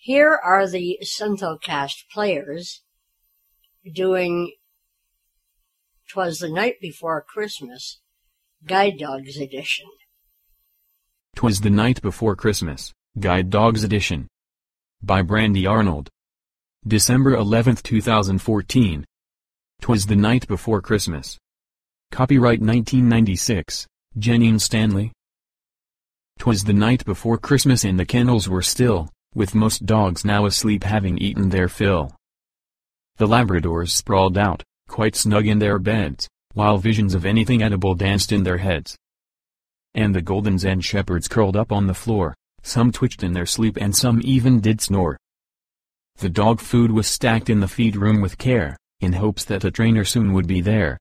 Here 0.00 0.40
are 0.42 0.66
the 0.66 1.00
Synthocast 1.04 2.08
players 2.10 2.80
doing 3.92 4.54
Twas 6.08 6.38
the 6.38 6.48
Night 6.48 6.76
Before 6.80 7.22
Christmas, 7.28 8.00
Guide 8.64 8.96
Dogs 8.98 9.36
Edition. 9.36 9.88
'Twas 11.34 11.60
the 11.60 11.70
Night 11.70 12.02
Before 12.02 12.36
Christmas, 12.36 12.92
Guide 13.18 13.48
Dogs 13.48 13.82
Edition. 13.82 14.28
By 15.02 15.22
Brandy 15.22 15.66
Arnold. 15.66 16.10
December 16.86 17.34
11, 17.34 17.76
2014. 17.76 19.04
'Twas 19.80 20.06
the 20.06 20.16
Night 20.16 20.46
Before 20.46 20.82
Christmas. 20.82 21.38
Copyright 22.10 22.60
1996, 22.60 23.86
Janine 24.18 24.60
Stanley. 24.60 25.12
'Twas 26.38 26.64
the 26.64 26.72
night 26.72 27.04
before 27.04 27.38
Christmas 27.38 27.84
and 27.84 27.98
the 27.98 28.04
kennels 28.04 28.48
were 28.48 28.62
still, 28.62 29.08
with 29.34 29.54
most 29.54 29.86
dogs 29.86 30.24
now 30.24 30.46
asleep 30.46 30.84
having 30.84 31.16
eaten 31.18 31.48
their 31.48 31.68
fill. 31.68 32.14
The 33.16 33.26
Labradors 33.26 33.90
sprawled 33.90 34.36
out, 34.36 34.62
quite 34.88 35.14
snug 35.14 35.46
in 35.46 35.58
their 35.58 35.78
beds, 35.78 36.28
while 36.54 36.78
visions 36.78 37.14
of 37.14 37.24
anything 37.24 37.62
edible 37.62 37.94
danced 37.94 38.32
in 38.32 38.42
their 38.42 38.58
heads. 38.58 38.96
And 39.94 40.14
the 40.14 40.22
Goldens 40.22 40.64
and 40.64 40.84
Shepherds 40.84 41.28
curled 41.28 41.56
up 41.56 41.72
on 41.72 41.86
the 41.86 41.94
floor, 41.94 42.34
some 42.62 42.92
twitched 42.92 43.22
in 43.22 43.32
their 43.32 43.46
sleep 43.46 43.76
and 43.80 43.94
some 43.94 44.20
even 44.22 44.60
did 44.60 44.80
snore. 44.80 45.18
The 46.18 46.28
dog 46.28 46.60
food 46.60 46.90
was 46.92 47.06
stacked 47.06 47.48
in 47.48 47.60
the 47.60 47.68
feed 47.68 47.96
room 47.96 48.20
with 48.20 48.38
care, 48.38 48.76
in 49.00 49.14
hopes 49.14 49.44
that 49.46 49.64
a 49.64 49.70
trainer 49.70 50.04
soon 50.04 50.32
would 50.32 50.46
be 50.46 50.60
there. 50.60 50.98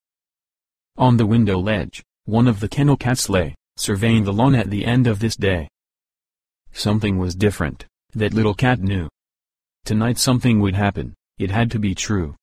On 0.98 1.17
the 1.17 1.25
window 1.25 1.60
ledge, 1.60 2.03
one 2.25 2.48
of 2.48 2.60
the 2.60 2.69
kennel 2.69 2.98
cats 2.98 3.29
lay, 3.29 3.55
surveying 3.75 4.24
the 4.24 4.34
lawn 4.34 4.55
at 4.55 4.69
the 4.69 4.86
end 4.86 5.08
of 5.08 5.19
this 5.19 5.36
day. 5.36 5.67
Something 6.72 7.17
was 7.17 7.36
different, 7.36 7.86
that 8.13 8.34
little 8.34 8.53
cat 8.53 8.79
knew. 8.79 9.08
Tonight 9.86 10.17
something 10.17 10.60
would 10.60 10.75
happen, 10.75 11.13
it 11.38 11.51
had 11.51 11.72
to 11.72 11.79
be 11.79 11.96
true. 11.96 12.36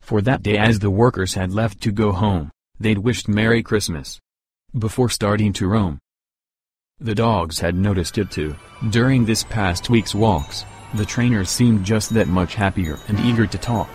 For 0.00 0.20
that 0.22 0.42
day 0.42 0.56
as 0.56 0.78
the 0.78 0.90
workers 0.90 1.34
had 1.34 1.52
left 1.52 1.80
to 1.82 1.92
go 1.92 2.12
home, 2.12 2.50
they'd 2.78 2.98
wished 2.98 3.28
Merry 3.28 3.62
Christmas. 3.62 4.18
Before 4.78 5.08
starting 5.08 5.54
to 5.54 5.68
roam. 5.68 5.98
The 7.00 7.14
dogs 7.14 7.58
had 7.60 7.74
noticed 7.74 8.18
it 8.18 8.30
too, 8.30 8.54
during 8.90 9.24
this 9.24 9.42
past 9.42 9.88
week's 9.88 10.14
walks, 10.14 10.66
the 10.92 11.06
trainers 11.06 11.48
seemed 11.48 11.82
just 11.82 12.12
that 12.12 12.28
much 12.28 12.54
happier 12.54 12.98
and 13.08 13.18
eager 13.20 13.46
to 13.46 13.56
talk. 13.56 13.88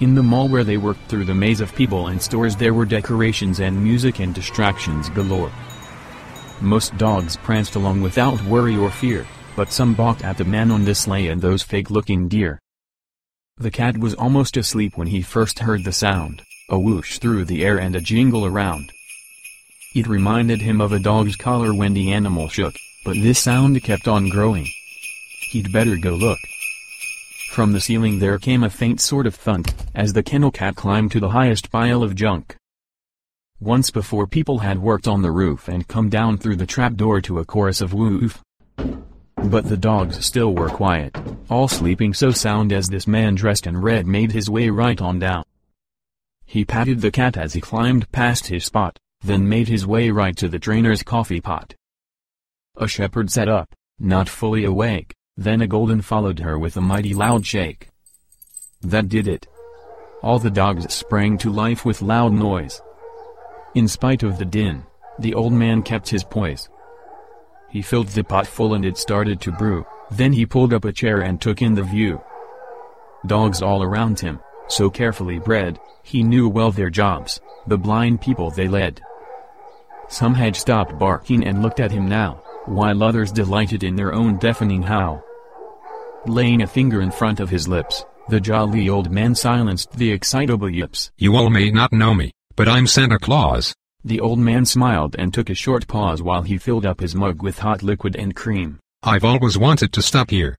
In 0.00 0.14
the 0.14 0.22
mall 0.22 0.48
where 0.48 0.64
they 0.64 0.78
worked 0.78 1.06
through 1.10 1.26
the 1.26 1.34
maze 1.34 1.60
of 1.60 1.74
people 1.74 2.06
and 2.06 2.22
stores 2.22 2.56
there 2.56 2.72
were 2.72 2.86
decorations 2.86 3.60
and 3.60 3.84
music 3.84 4.20
and 4.20 4.34
distractions 4.34 5.10
galore. 5.10 5.52
Most 6.62 6.96
dogs 6.96 7.36
pranced 7.36 7.74
along 7.74 8.00
without 8.00 8.42
worry 8.44 8.74
or 8.74 8.90
fear, 8.90 9.26
but 9.54 9.70
some 9.70 9.92
balked 9.92 10.24
at 10.24 10.38
the 10.38 10.46
man 10.46 10.70
on 10.70 10.86
the 10.86 10.94
sleigh 10.94 11.28
and 11.28 11.42
those 11.42 11.62
fake-looking 11.62 12.26
deer. 12.28 12.58
The 13.58 13.70
cat 13.70 13.98
was 13.98 14.14
almost 14.14 14.56
asleep 14.56 14.96
when 14.96 15.08
he 15.08 15.20
first 15.20 15.58
heard 15.58 15.84
the 15.84 15.92
sound, 15.92 16.40
a 16.70 16.78
whoosh 16.78 17.18
through 17.18 17.44
the 17.44 17.66
air 17.66 17.78
and 17.78 17.94
a 17.94 18.00
jingle 18.00 18.46
around. 18.46 18.92
It 19.98 20.06
reminded 20.06 20.60
him 20.60 20.80
of 20.80 20.92
a 20.92 21.00
dog's 21.00 21.34
collar 21.34 21.74
when 21.74 21.92
the 21.92 22.12
animal 22.12 22.48
shook, 22.48 22.76
but 23.04 23.14
this 23.14 23.40
sound 23.40 23.82
kept 23.82 24.06
on 24.06 24.28
growing. 24.28 24.68
He'd 25.50 25.72
better 25.72 25.96
go 25.96 26.12
look. 26.14 26.38
From 27.50 27.72
the 27.72 27.80
ceiling 27.80 28.20
there 28.20 28.38
came 28.38 28.62
a 28.62 28.70
faint 28.70 29.00
sort 29.00 29.26
of 29.26 29.34
thunk, 29.34 29.74
as 29.96 30.12
the 30.12 30.22
kennel 30.22 30.52
cat 30.52 30.76
climbed 30.76 31.10
to 31.10 31.18
the 31.18 31.30
highest 31.30 31.72
pile 31.72 32.04
of 32.04 32.14
junk. 32.14 32.54
Once 33.58 33.90
before 33.90 34.28
people 34.28 34.60
had 34.60 34.78
worked 34.78 35.08
on 35.08 35.22
the 35.22 35.32
roof 35.32 35.66
and 35.66 35.88
come 35.88 36.08
down 36.08 36.38
through 36.38 36.54
the 36.54 36.64
trapdoor 36.64 37.20
to 37.22 37.40
a 37.40 37.44
chorus 37.44 37.80
of 37.80 37.92
woof. 37.92 38.40
But 38.76 39.64
the 39.64 39.76
dogs 39.76 40.24
still 40.24 40.54
were 40.54 40.68
quiet, 40.68 41.16
all 41.50 41.66
sleeping 41.66 42.14
so 42.14 42.30
sound 42.30 42.72
as 42.72 42.88
this 42.88 43.08
man 43.08 43.34
dressed 43.34 43.66
in 43.66 43.76
red 43.76 44.06
made 44.06 44.30
his 44.30 44.48
way 44.48 44.70
right 44.70 45.00
on 45.00 45.18
down. 45.18 45.42
He 46.44 46.64
patted 46.64 47.00
the 47.00 47.10
cat 47.10 47.36
as 47.36 47.54
he 47.54 47.60
climbed 47.60 48.12
past 48.12 48.46
his 48.46 48.64
spot, 48.64 48.96
then 49.22 49.48
made 49.48 49.68
his 49.68 49.86
way 49.86 50.10
right 50.10 50.36
to 50.36 50.48
the 50.48 50.58
trainer's 50.58 51.02
coffee 51.02 51.40
pot. 51.40 51.74
A 52.76 52.86
shepherd 52.86 53.30
sat 53.30 53.48
up, 53.48 53.74
not 53.98 54.28
fully 54.28 54.64
awake, 54.64 55.14
then 55.36 55.60
a 55.60 55.66
golden 55.66 56.00
followed 56.00 56.38
her 56.40 56.58
with 56.58 56.76
a 56.76 56.80
mighty 56.80 57.14
loud 57.14 57.44
shake. 57.44 57.88
That 58.82 59.08
did 59.08 59.26
it. 59.26 59.46
All 60.22 60.38
the 60.38 60.50
dogs 60.50 60.92
sprang 60.92 61.38
to 61.38 61.50
life 61.50 61.84
with 61.84 62.02
loud 62.02 62.32
noise. 62.32 62.80
In 63.74 63.88
spite 63.88 64.22
of 64.22 64.38
the 64.38 64.44
din, 64.44 64.84
the 65.18 65.34
old 65.34 65.52
man 65.52 65.82
kept 65.82 66.08
his 66.08 66.24
poise. 66.24 66.68
He 67.70 67.82
filled 67.82 68.08
the 68.08 68.24
pot 68.24 68.46
full 68.46 68.74
and 68.74 68.84
it 68.84 68.96
started 68.96 69.40
to 69.42 69.52
brew, 69.52 69.84
then 70.10 70.32
he 70.32 70.46
pulled 70.46 70.72
up 70.72 70.84
a 70.84 70.92
chair 70.92 71.20
and 71.20 71.40
took 71.40 71.60
in 71.60 71.74
the 71.74 71.82
view. 71.82 72.20
Dogs 73.26 73.62
all 73.62 73.82
around 73.82 74.20
him, 74.20 74.40
so 74.68 74.88
carefully 74.88 75.38
bred, 75.38 75.78
he 76.02 76.22
knew 76.22 76.48
well 76.48 76.70
their 76.70 76.90
jobs, 76.90 77.40
the 77.66 77.76
blind 77.76 78.20
people 78.20 78.50
they 78.50 78.68
led. 78.68 79.00
Some 80.08 80.34
had 80.34 80.56
stopped 80.56 80.98
barking 80.98 81.44
and 81.44 81.62
looked 81.62 81.80
at 81.80 81.90
him 81.90 82.08
now, 82.08 82.42
while 82.64 83.02
others 83.02 83.30
delighted 83.30 83.84
in 83.84 83.94
their 83.94 84.14
own 84.14 84.38
deafening 84.38 84.82
howl. 84.82 85.22
Laying 86.26 86.62
a 86.62 86.66
finger 86.66 87.00
in 87.02 87.10
front 87.10 87.40
of 87.40 87.50
his 87.50 87.68
lips, 87.68 88.04
the 88.28 88.40
jolly 88.40 88.88
old 88.88 89.10
man 89.10 89.34
silenced 89.34 89.92
the 89.92 90.10
excitable 90.10 90.68
yips. 90.68 91.10
You 91.16 91.36
all 91.36 91.50
may 91.50 91.70
not 91.70 91.92
know 91.92 92.14
me, 92.14 92.32
but 92.56 92.68
I'm 92.68 92.86
Santa 92.86 93.18
Claus. 93.18 93.74
The 94.04 94.20
old 94.20 94.38
man 94.38 94.64
smiled 94.64 95.16
and 95.18 95.32
took 95.32 95.50
a 95.50 95.54
short 95.54 95.86
pause 95.86 96.22
while 96.22 96.42
he 96.42 96.58
filled 96.58 96.86
up 96.86 97.00
his 97.00 97.14
mug 97.14 97.42
with 97.42 97.58
hot 97.58 97.82
liquid 97.82 98.16
and 98.16 98.34
cream. 98.34 98.78
I've 99.02 99.24
always 99.24 99.56
wanted 99.58 99.92
to 99.92 100.02
stop 100.02 100.30
here. 100.30 100.56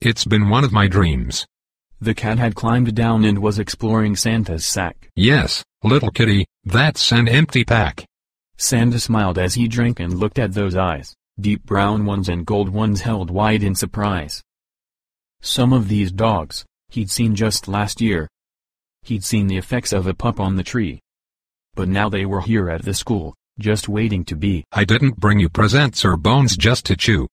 It's 0.00 0.24
been 0.24 0.48
one 0.48 0.64
of 0.64 0.72
my 0.72 0.88
dreams. 0.88 1.46
The 2.00 2.14
cat 2.14 2.38
had 2.38 2.54
climbed 2.54 2.94
down 2.94 3.24
and 3.24 3.38
was 3.38 3.58
exploring 3.58 4.16
Santa's 4.16 4.64
sack. 4.64 5.08
Yes, 5.16 5.64
little 5.82 6.10
kitty, 6.10 6.46
that's 6.64 7.12
an 7.12 7.28
empty 7.28 7.64
pack. 7.64 8.04
Santa 8.56 9.00
smiled 9.00 9.38
as 9.38 9.54
he 9.54 9.68
drank 9.68 10.00
and 10.00 10.18
looked 10.18 10.38
at 10.38 10.52
those 10.52 10.76
eyes, 10.76 11.14
deep 11.38 11.64
brown 11.64 12.06
ones 12.06 12.28
and 12.28 12.46
gold 12.46 12.68
ones 12.68 13.00
held 13.00 13.30
wide 13.30 13.62
in 13.62 13.74
surprise. 13.74 14.42
Some 15.40 15.72
of 15.72 15.88
these 15.88 16.12
dogs, 16.12 16.64
he'd 16.88 17.10
seen 17.10 17.34
just 17.34 17.68
last 17.68 18.00
year. 18.00 18.28
He'd 19.02 19.24
seen 19.24 19.46
the 19.46 19.58
effects 19.58 19.92
of 19.92 20.06
a 20.06 20.14
pup 20.14 20.40
on 20.40 20.56
the 20.56 20.62
tree. 20.62 21.00
But 21.74 21.88
now 21.88 22.08
they 22.08 22.24
were 22.24 22.40
here 22.40 22.70
at 22.70 22.82
the 22.82 22.94
school, 22.94 23.34
just 23.58 23.88
waiting 23.88 24.24
to 24.26 24.36
be. 24.36 24.64
I 24.72 24.84
didn't 24.84 25.18
bring 25.18 25.40
you 25.40 25.48
presents 25.48 26.04
or 26.04 26.16
bones 26.16 26.56
just 26.56 26.86
to 26.86 26.96
chew. 26.96 27.28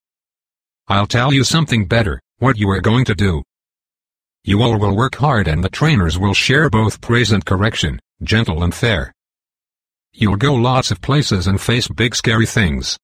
I'll 0.87 1.07
tell 1.07 1.31
you 1.31 1.43
something 1.43 1.85
better, 1.85 2.19
what 2.39 2.57
you 2.57 2.69
are 2.71 2.81
going 2.81 3.05
to 3.05 3.15
do. 3.15 3.43
You 4.43 4.61
all 4.63 4.79
will 4.79 4.95
work 4.95 5.15
hard 5.15 5.47
and 5.47 5.63
the 5.63 5.69
trainers 5.69 6.17
will 6.17 6.33
share 6.33 6.69
both 6.69 6.99
praise 6.99 7.31
and 7.31 7.45
correction, 7.45 8.01
gentle 8.23 8.63
and 8.63 8.73
fair. 8.73 9.13
You'll 10.13 10.35
go 10.35 10.53
lots 10.53 10.91
of 10.91 11.01
places 11.01 11.47
and 11.47 11.59
face 11.59 11.87
big 11.87 12.15
scary 12.15 12.45
things. 12.45 12.97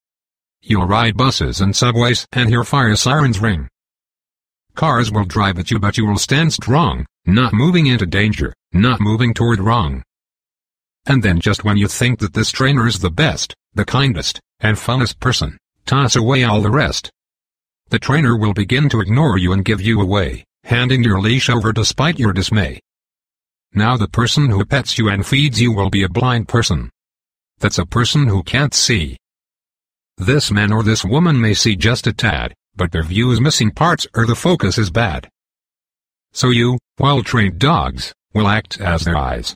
You'll 0.61 0.85
ride 0.85 1.15
buses 1.15 1.61
and 1.61 1.75
subways 1.75 2.27
and 2.31 2.49
hear 2.49 2.63
fire 2.63 2.95
sirens 2.95 3.39
ring. 3.39 3.69
Cars 4.75 5.11
will 5.11 5.25
drive 5.25 5.57
at 5.57 5.71
you 5.71 5.79
but 5.79 5.97
you 5.97 6.05
will 6.05 6.17
stand 6.17 6.53
strong, 6.53 7.05
not 7.25 7.53
moving 7.53 7.87
into 7.87 8.05
danger, 8.05 8.53
not 8.73 8.99
moving 8.99 9.33
toward 9.33 9.59
wrong. 9.59 10.03
And 11.05 11.23
then 11.23 11.39
just 11.39 11.63
when 11.63 11.77
you 11.77 11.87
think 11.87 12.19
that 12.19 12.33
this 12.33 12.51
trainer 12.51 12.85
is 12.85 12.99
the 12.99 13.09
best, 13.09 13.55
the 13.73 13.85
kindest, 13.85 14.39
and 14.59 14.77
funnest 14.77 15.19
person, 15.19 15.57
toss 15.85 16.15
away 16.15 16.43
all 16.43 16.61
the 16.61 16.69
rest. 16.69 17.09
The 17.89 17.99
trainer 17.99 18.37
will 18.37 18.53
begin 18.53 18.89
to 18.89 18.99
ignore 18.99 19.37
you 19.37 19.53
and 19.53 19.63
give 19.63 19.79
you 19.79 20.01
away, 20.01 20.43
handing 20.65 21.03
your 21.03 21.21
leash 21.21 21.49
over 21.49 21.71
despite 21.71 22.19
your 22.19 22.33
dismay. 22.33 22.81
Now 23.73 23.95
the 23.95 24.09
person 24.09 24.49
who 24.49 24.65
pets 24.65 24.97
you 24.97 25.07
and 25.09 25.25
feeds 25.25 25.61
you 25.61 25.71
will 25.71 25.89
be 25.89 26.03
a 26.03 26.09
blind 26.09 26.49
person. 26.49 26.89
That's 27.59 27.79
a 27.79 27.85
person 27.85 28.27
who 28.27 28.43
can't 28.43 28.73
see. 28.73 29.17
This 30.17 30.51
man 30.51 30.71
or 30.71 30.83
this 30.83 31.03
woman 31.03 31.39
may 31.41 31.53
see 31.53 31.75
just 31.75 32.07
a 32.07 32.13
tad, 32.13 32.53
but 32.75 32.91
their 32.91 33.03
view 33.03 33.31
is 33.31 33.41
missing 33.41 33.71
parts 33.71 34.05
or 34.15 34.25
the 34.25 34.35
focus 34.35 34.77
is 34.77 34.91
bad. 34.91 35.27
So 36.33 36.49
you, 36.49 36.77
well-trained 36.99 37.57
dogs, 37.57 38.13
will 38.33 38.47
act 38.47 38.79
as 38.79 39.03
their 39.03 39.17
eyes. 39.17 39.55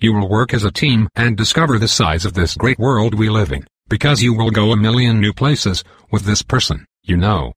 You 0.00 0.12
will 0.12 0.28
work 0.28 0.54
as 0.54 0.64
a 0.64 0.70
team 0.70 1.08
and 1.16 1.36
discover 1.36 1.78
the 1.78 1.88
size 1.88 2.24
of 2.24 2.34
this 2.34 2.54
great 2.54 2.78
world 2.78 3.14
we 3.14 3.28
live 3.28 3.50
in, 3.50 3.66
because 3.88 4.22
you 4.22 4.32
will 4.34 4.50
go 4.50 4.70
a 4.70 4.76
million 4.76 5.20
new 5.20 5.32
places, 5.32 5.82
with 6.12 6.22
this 6.24 6.42
person, 6.42 6.86
you 7.02 7.16
know. 7.16 7.52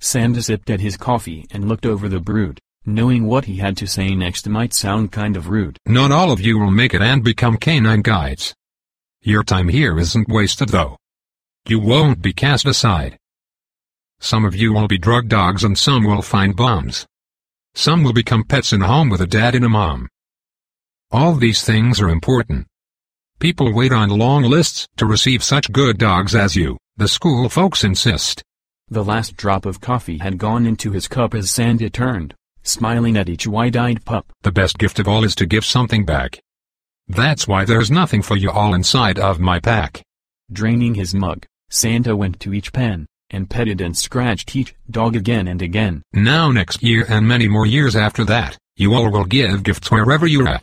Santa 0.00 0.42
sipped 0.42 0.70
at 0.70 0.80
his 0.80 0.96
coffee 0.96 1.46
and 1.50 1.68
looked 1.68 1.86
over 1.86 2.08
the 2.08 2.20
brood, 2.20 2.58
knowing 2.84 3.26
what 3.26 3.44
he 3.44 3.56
had 3.56 3.76
to 3.76 3.86
say 3.86 4.14
next 4.14 4.48
might 4.48 4.72
sound 4.72 5.12
kind 5.12 5.36
of 5.36 5.50
rude. 5.50 5.76
Not 5.86 6.10
all 6.10 6.32
of 6.32 6.40
you 6.40 6.58
will 6.58 6.70
make 6.70 6.94
it 6.94 7.02
and 7.02 7.22
become 7.22 7.58
canine 7.58 8.02
guides. 8.02 8.54
Your 9.22 9.42
time 9.42 9.68
here 9.68 9.98
isn't 9.98 10.30
wasted 10.30 10.70
though. 10.70 10.96
You 11.68 11.78
won't 11.78 12.22
be 12.22 12.32
cast 12.32 12.64
aside. 12.64 13.18
Some 14.18 14.46
of 14.46 14.54
you 14.54 14.72
will 14.72 14.88
be 14.88 14.96
drug 14.96 15.28
dogs 15.28 15.62
and 15.62 15.76
some 15.76 16.04
will 16.04 16.22
find 16.22 16.56
bombs. 16.56 17.06
Some 17.74 18.02
will 18.02 18.14
become 18.14 18.44
pets 18.44 18.72
in 18.72 18.80
a 18.80 18.86
home 18.86 19.10
with 19.10 19.20
a 19.20 19.26
dad 19.26 19.54
and 19.54 19.64
a 19.64 19.68
mom. 19.68 20.08
All 21.10 21.34
these 21.34 21.62
things 21.62 22.00
are 22.00 22.08
important. 22.08 22.66
People 23.38 23.74
wait 23.74 23.92
on 23.92 24.08
long 24.08 24.42
lists 24.42 24.88
to 24.96 25.04
receive 25.04 25.44
such 25.44 25.70
good 25.70 25.98
dogs 25.98 26.34
as 26.34 26.56
you, 26.56 26.78
the 26.96 27.08
school 27.08 27.50
folks 27.50 27.84
insist. 27.84 28.42
The 28.88 29.04
last 29.04 29.36
drop 29.36 29.66
of 29.66 29.82
coffee 29.82 30.18
had 30.18 30.38
gone 30.38 30.66
into 30.66 30.92
his 30.92 31.08
cup 31.08 31.34
as 31.34 31.50
Santa 31.50 31.90
turned, 31.90 32.34
smiling 32.62 33.18
at 33.18 33.28
each 33.28 33.46
wide-eyed 33.46 34.04
pup. 34.06 34.32
The 34.42 34.52
best 34.52 34.78
gift 34.78 34.98
of 34.98 35.06
all 35.06 35.24
is 35.24 35.34
to 35.36 35.46
give 35.46 35.64
something 35.64 36.06
back. 36.06 36.40
That's 37.10 37.48
why 37.48 37.64
there's 37.64 37.90
nothing 37.90 38.22
for 38.22 38.36
you 38.36 38.52
all 38.52 38.72
inside 38.72 39.18
of 39.18 39.40
my 39.40 39.58
pack. 39.58 40.00
Draining 40.52 40.94
his 40.94 41.12
mug, 41.12 41.44
Santa 41.68 42.14
went 42.14 42.38
to 42.38 42.54
each 42.54 42.72
pen, 42.72 43.06
and 43.30 43.50
petted 43.50 43.80
and 43.80 43.96
scratched 43.96 44.54
each 44.54 44.76
dog 44.88 45.16
again 45.16 45.48
and 45.48 45.60
again. 45.60 46.02
Now 46.12 46.52
next 46.52 46.84
year 46.84 47.04
and 47.08 47.26
many 47.26 47.48
more 47.48 47.66
years 47.66 47.96
after 47.96 48.24
that, 48.26 48.56
you 48.76 48.94
all 48.94 49.10
will 49.10 49.24
give 49.24 49.64
gifts 49.64 49.90
wherever 49.90 50.24
you're 50.24 50.46
at. 50.46 50.62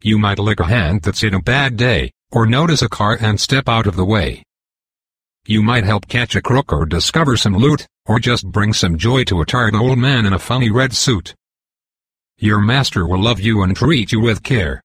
You 0.00 0.18
might 0.18 0.38
lick 0.38 0.60
a 0.60 0.64
hand 0.64 1.02
that's 1.02 1.22
in 1.22 1.34
a 1.34 1.42
bad 1.42 1.76
day, 1.76 2.10
or 2.32 2.46
notice 2.46 2.80
a 2.80 2.88
car 2.88 3.18
and 3.20 3.38
step 3.38 3.68
out 3.68 3.86
of 3.86 3.96
the 3.96 4.04
way. 4.06 4.42
You 5.46 5.62
might 5.62 5.84
help 5.84 6.08
catch 6.08 6.34
a 6.34 6.40
crook 6.40 6.72
or 6.72 6.86
discover 6.86 7.36
some 7.36 7.54
loot, 7.54 7.86
or 8.06 8.18
just 8.18 8.50
bring 8.50 8.72
some 8.72 8.96
joy 8.96 9.24
to 9.24 9.42
a 9.42 9.46
tired 9.46 9.74
old 9.74 9.98
man 9.98 10.24
in 10.24 10.32
a 10.32 10.38
funny 10.38 10.70
red 10.70 10.94
suit. 10.94 11.34
Your 12.38 12.62
master 12.62 13.06
will 13.06 13.20
love 13.22 13.40
you 13.40 13.62
and 13.62 13.76
treat 13.76 14.10
you 14.10 14.20
with 14.20 14.42
care. 14.42 14.80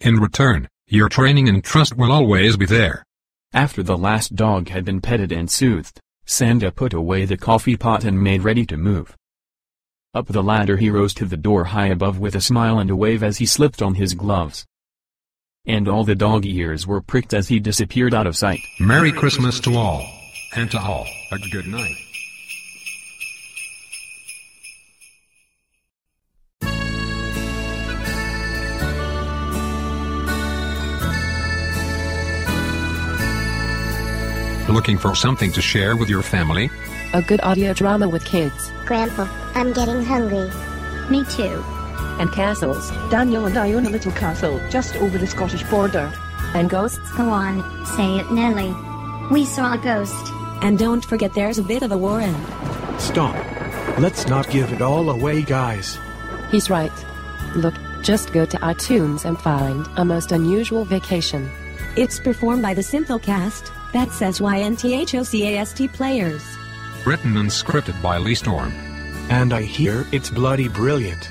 In 0.00 0.16
return, 0.16 0.68
your 0.86 1.08
training 1.08 1.48
and 1.48 1.62
trust 1.62 1.96
will 1.96 2.12
always 2.12 2.56
be 2.56 2.66
there. 2.66 3.04
After 3.52 3.82
the 3.82 3.96
last 3.96 4.34
dog 4.34 4.68
had 4.68 4.84
been 4.84 5.00
petted 5.00 5.32
and 5.32 5.50
soothed, 5.50 6.00
Santa 6.26 6.70
put 6.72 6.92
away 6.92 7.24
the 7.24 7.36
coffee 7.36 7.76
pot 7.76 8.04
and 8.04 8.22
made 8.22 8.42
ready 8.42 8.66
to 8.66 8.76
move. 8.76 9.16
Up 10.12 10.26
the 10.26 10.42
ladder 10.42 10.76
he 10.76 10.90
rose 10.90 11.14
to 11.14 11.24
the 11.24 11.36
door 11.36 11.64
high 11.64 11.88
above 11.88 12.18
with 12.18 12.34
a 12.34 12.40
smile 12.40 12.78
and 12.78 12.90
a 12.90 12.96
wave 12.96 13.22
as 13.22 13.38
he 13.38 13.46
slipped 13.46 13.82
on 13.82 13.94
his 13.94 14.14
gloves. 14.14 14.64
And 15.66 15.88
all 15.88 16.04
the 16.04 16.14
dog 16.14 16.44
ears 16.44 16.86
were 16.86 17.00
pricked 17.00 17.32
as 17.32 17.48
he 17.48 17.58
disappeared 17.58 18.14
out 18.14 18.26
of 18.26 18.36
sight. 18.36 18.60
Merry 18.78 19.12
Christmas 19.12 19.58
to 19.60 19.76
all, 19.76 20.06
and 20.54 20.70
to 20.70 20.78
all, 20.78 21.06
a 21.32 21.38
good 21.50 21.66
night. 21.66 21.96
Looking 34.74 34.98
for 34.98 35.14
something 35.14 35.52
to 35.52 35.62
share 35.62 35.94
with 35.94 36.08
your 36.08 36.22
family? 36.22 36.68
A 37.12 37.22
good 37.22 37.40
audio 37.44 37.72
drama 37.72 38.08
with 38.08 38.24
kids. 38.24 38.72
Grandpa, 38.84 39.28
I'm 39.54 39.72
getting 39.72 40.02
hungry. 40.02 40.50
Me 41.08 41.24
too. 41.26 41.62
And 42.18 42.32
castles. 42.32 42.90
Daniel 43.08 43.46
and 43.46 43.56
I 43.56 43.72
own 43.74 43.86
a 43.86 43.88
little 43.88 44.10
castle 44.10 44.60
just 44.70 44.96
over 44.96 45.16
the 45.16 45.28
Scottish 45.28 45.62
border. 45.70 46.12
And 46.54 46.68
ghosts. 46.68 47.08
Go 47.12 47.30
on, 47.30 47.86
say 47.86 48.18
it, 48.18 48.32
Nelly. 48.32 48.74
We 49.30 49.44
saw 49.44 49.74
a 49.74 49.78
ghost. 49.78 50.32
And 50.60 50.76
don't 50.76 51.04
forget 51.04 51.32
there's 51.34 51.60
a 51.60 51.62
bit 51.62 51.84
of 51.84 51.92
a 51.92 51.96
war 51.96 52.20
in. 52.20 52.34
Stop. 52.98 53.36
Let's 54.00 54.26
not 54.26 54.50
give 54.50 54.72
it 54.72 54.82
all 54.82 55.08
away, 55.08 55.42
guys. 55.42 56.00
He's 56.50 56.68
right. 56.68 56.90
Look, 57.54 57.74
just 58.02 58.32
go 58.32 58.44
to 58.44 58.56
iTunes 58.56 59.24
and 59.24 59.40
find 59.40 59.86
A 59.98 60.04
Most 60.04 60.32
Unusual 60.32 60.84
Vacation. 60.84 61.48
It's 61.96 62.18
performed 62.18 62.62
by 62.62 62.74
the 62.74 62.82
Simplecast, 62.82 63.70
that 63.70 63.83
says 63.94 64.40
YNTHOCAST 64.40 65.92
players. 65.92 66.42
Written 67.06 67.36
and 67.36 67.48
scripted 67.48 68.00
by 68.02 68.18
Lee 68.18 68.34
Storm. 68.34 68.72
And 69.30 69.52
I 69.52 69.62
hear 69.62 70.04
it's 70.12 70.30
bloody 70.30 70.68
brilliant. 70.68 71.30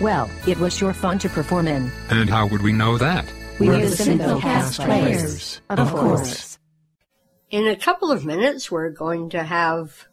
Well, 0.00 0.28
it 0.46 0.58
was 0.58 0.76
sure 0.76 0.92
fun 0.92 1.18
to 1.20 1.28
perform 1.28 1.68
in. 1.68 1.90
And 2.08 2.28
how 2.28 2.46
would 2.48 2.62
we 2.62 2.72
know 2.72 2.98
that? 2.98 3.32
We 3.60 3.68
We're 3.68 3.74
were 3.78 3.80
the 3.84 3.90
the 3.90 4.02
Simplecast 4.02 4.40
Simplecast 4.40 4.84
players. 4.84 5.20
players. 5.20 5.60
Of 5.70 5.78
Of 5.78 5.90
course. 5.90 6.20
course. 6.20 6.58
In 7.50 7.66
a 7.68 7.76
couple 7.76 8.10
of 8.10 8.24
minutes, 8.24 8.70
we're 8.70 8.90
going 8.90 9.30
to 9.30 9.42
have 9.44 10.06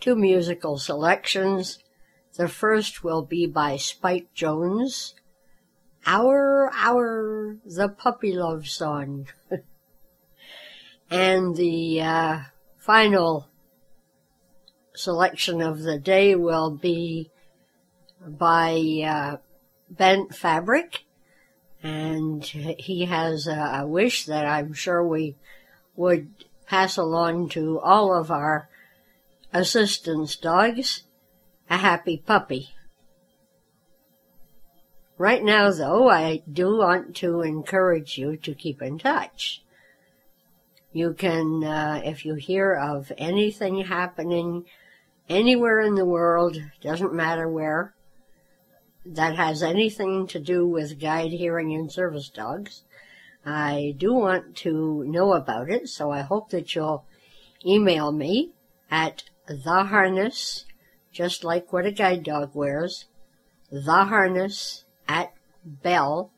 two 0.00 0.16
musical 0.16 0.76
selections. 0.78 1.78
The 2.36 2.48
first 2.48 3.02
will 3.02 3.22
be 3.22 3.46
by 3.46 3.76
Spike 3.76 4.32
Jones. 4.34 5.14
Our, 6.06 6.70
our, 6.74 7.56
the 7.64 7.88
puppy 7.88 8.32
love 8.32 8.68
song. 8.68 9.28
and 11.10 11.56
the 11.56 12.02
uh, 12.02 12.38
final 12.76 13.48
selection 14.94 15.62
of 15.62 15.82
the 15.82 15.98
day 15.98 16.34
will 16.34 16.70
be 16.70 17.30
by 18.26 19.02
uh, 19.06 19.36
Bent 19.90 20.34
Fabric. 20.34 21.04
And 21.82 22.44
he 22.44 23.04
has 23.04 23.46
a, 23.46 23.80
a 23.82 23.86
wish 23.86 24.26
that 24.26 24.44
I'm 24.46 24.72
sure 24.72 25.06
we 25.06 25.36
would 25.94 26.28
pass 26.66 26.96
along 26.96 27.50
to 27.50 27.78
all 27.80 28.12
of 28.12 28.30
our 28.30 28.68
assistance 29.52 30.36
dogs 30.36 31.04
a 31.70 31.76
happy 31.76 32.22
puppy. 32.24 32.70
Right 35.16 35.42
now, 35.42 35.70
though, 35.70 36.08
I 36.08 36.42
do 36.50 36.78
want 36.78 37.16
to 37.16 37.42
encourage 37.42 38.18
you 38.18 38.36
to 38.38 38.54
keep 38.54 38.80
in 38.80 38.98
touch. 38.98 39.62
You 40.92 41.12
can, 41.12 41.64
uh, 41.64 42.00
if 42.04 42.24
you 42.24 42.34
hear 42.34 42.74
of 42.74 43.12
anything 43.18 43.84
happening 43.84 44.64
anywhere 45.28 45.80
in 45.80 45.94
the 45.94 46.06
world, 46.06 46.56
doesn't 46.80 47.12
matter 47.12 47.48
where, 47.48 47.94
that 49.04 49.36
has 49.36 49.62
anything 49.62 50.26
to 50.28 50.38
do 50.38 50.66
with 50.66 51.00
guide, 51.00 51.32
hearing, 51.32 51.74
and 51.74 51.92
service 51.92 52.28
dogs, 52.28 52.84
I 53.44 53.94
do 53.96 54.14
want 54.14 54.56
to 54.56 55.04
know 55.04 55.34
about 55.34 55.70
it, 55.70 55.88
so 55.88 56.10
I 56.10 56.22
hope 56.22 56.50
that 56.50 56.74
you'll 56.74 57.04
email 57.64 58.12
me 58.12 58.52
at 58.90 59.24
the 59.46 59.84
harness, 59.84 60.64
just 61.12 61.44
like 61.44 61.72
what 61.72 61.86
a 61.86 61.92
guide 61.92 62.22
dog 62.22 62.50
wears, 62.54 63.06
the 63.70 64.04
harness 64.04 64.84
at 65.06 65.32
bell, 65.64 66.30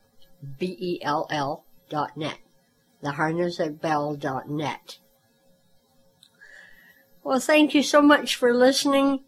B-E-L-L 0.58 1.64
dot 1.88 2.16
net. 2.16 2.38
The 3.02 3.12
harness 3.12 3.58
at 3.60 3.80
bell 3.80 4.14
dot 4.14 4.48
net. 4.48 4.98
Well, 7.22 7.40
thank 7.40 7.74
you 7.74 7.82
so 7.82 8.00
much 8.00 8.36
for 8.36 8.52
listening. 8.52 9.24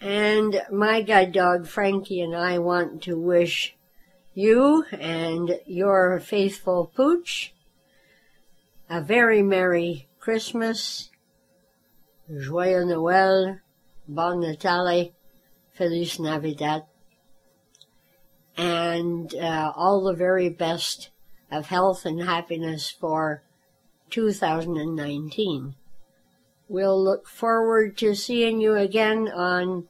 And 0.00 0.62
my 0.70 1.02
guide 1.02 1.32
dog 1.32 1.66
Frankie 1.66 2.20
and 2.20 2.36
I 2.36 2.58
want 2.58 3.02
to 3.02 3.18
wish 3.18 3.76
you 4.34 4.84
and 4.92 5.58
your 5.66 6.20
faithful 6.20 6.92
pooch 6.94 7.52
a 8.88 9.00
very 9.00 9.42
Merry 9.42 10.08
Christmas, 10.18 11.10
Joyeux 12.30 12.84
Noël, 12.84 13.60
Bon 14.06 14.40
Natale, 14.40 15.12
Feliz 15.72 16.18
Navidad, 16.18 16.84
and 18.56 19.34
uh, 19.34 19.72
all 19.76 20.02
the 20.04 20.14
very 20.14 20.48
best 20.48 21.10
of 21.50 21.66
health 21.66 22.04
and 22.04 22.22
happiness 22.22 22.90
for 22.90 23.42
2019. 24.10 25.74
We'll 26.68 27.02
look 27.02 27.26
forward 27.26 27.96
to 27.98 28.14
seeing 28.14 28.60
you 28.60 28.74
again 28.74 29.28
on 29.28 29.88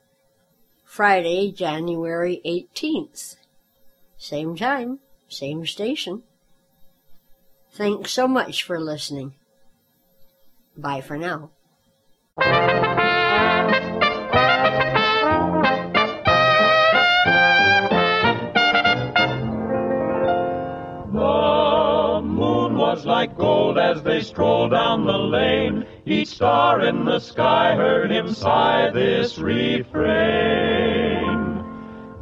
Friday, 0.85 1.53
January 1.53 2.41
18th. 2.47 3.37
Same 4.17 4.57
time, 4.57 5.01
same 5.29 5.67
station. 5.67 6.23
Thanks 7.73 8.13
so 8.13 8.27
much 8.27 8.63
for 8.63 8.81
listening. 8.81 9.35
Bye 10.77 11.01
for 11.01 11.17
now. 11.17 11.51
Was 22.99 23.07
like 23.07 23.39
gold 23.39 23.79
as 23.79 24.03
they 24.03 24.21
strolled 24.23 24.73
down 24.73 25.07
the 25.07 25.17
lane. 25.17 25.87
Each 26.05 26.31
star 26.31 26.81
in 26.85 27.05
the 27.05 27.21
sky 27.21 27.77
heard 27.77 28.11
him 28.11 28.35
sigh 28.35 28.91
this 28.91 29.39
refrain. 29.39 29.95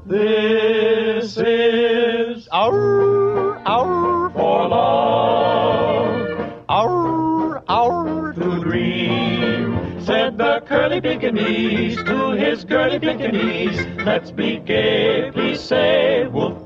This 0.04 1.38
is 1.38 2.46
our, 2.52 3.56
hour 3.66 4.28
for 4.28 4.68
love, 4.68 6.52
our, 6.68 7.64
hour 7.70 8.34
to 8.34 8.60
dream. 8.60 10.04
Said 10.04 10.36
the 10.36 10.60
curly 10.66 11.00
Pekingese 11.00 11.96
to 12.04 12.32
his 12.32 12.64
girly 12.66 12.98
Pekingese, 12.98 13.80
let's 14.04 14.30
be 14.30 14.58
gay, 14.58 15.30
please 15.32 15.62
say 15.62 16.26
whoop. 16.26 16.65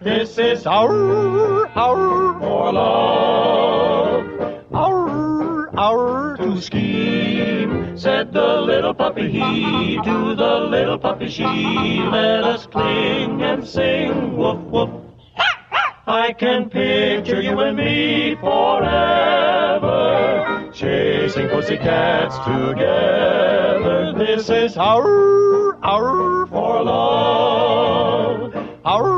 This 0.00 0.38
is 0.38 0.64
our, 0.64 1.66
hour 1.76 2.38
for 2.38 2.72
love, 2.72 4.64
our, 4.72 5.76
hour 5.76 6.36
to 6.36 6.60
scheme. 6.60 7.98
Said 7.98 8.32
the 8.32 8.60
little 8.60 8.94
puppy 8.94 9.28
he 9.28 9.96
to 10.04 10.36
the 10.36 10.60
little 10.70 10.98
puppy 10.98 11.28
she, 11.28 11.42
let 11.42 12.44
us 12.44 12.64
cling 12.66 13.42
and 13.42 13.66
sing 13.66 14.36
woof 14.36 14.60
woof. 14.70 14.88
I 16.06 16.32
can 16.32 16.70
picture 16.70 17.42
you 17.42 17.58
and 17.58 17.76
me 17.76 18.36
forever, 18.36 19.90
chasing 20.72 21.48
pussycats 21.48 22.36
together. 22.46 24.12
This 24.16 24.48
is 24.48 24.76
our, 24.76 25.76
hour 25.84 26.46
for 26.46 26.84
love, 26.84 28.54
our, 28.84 29.17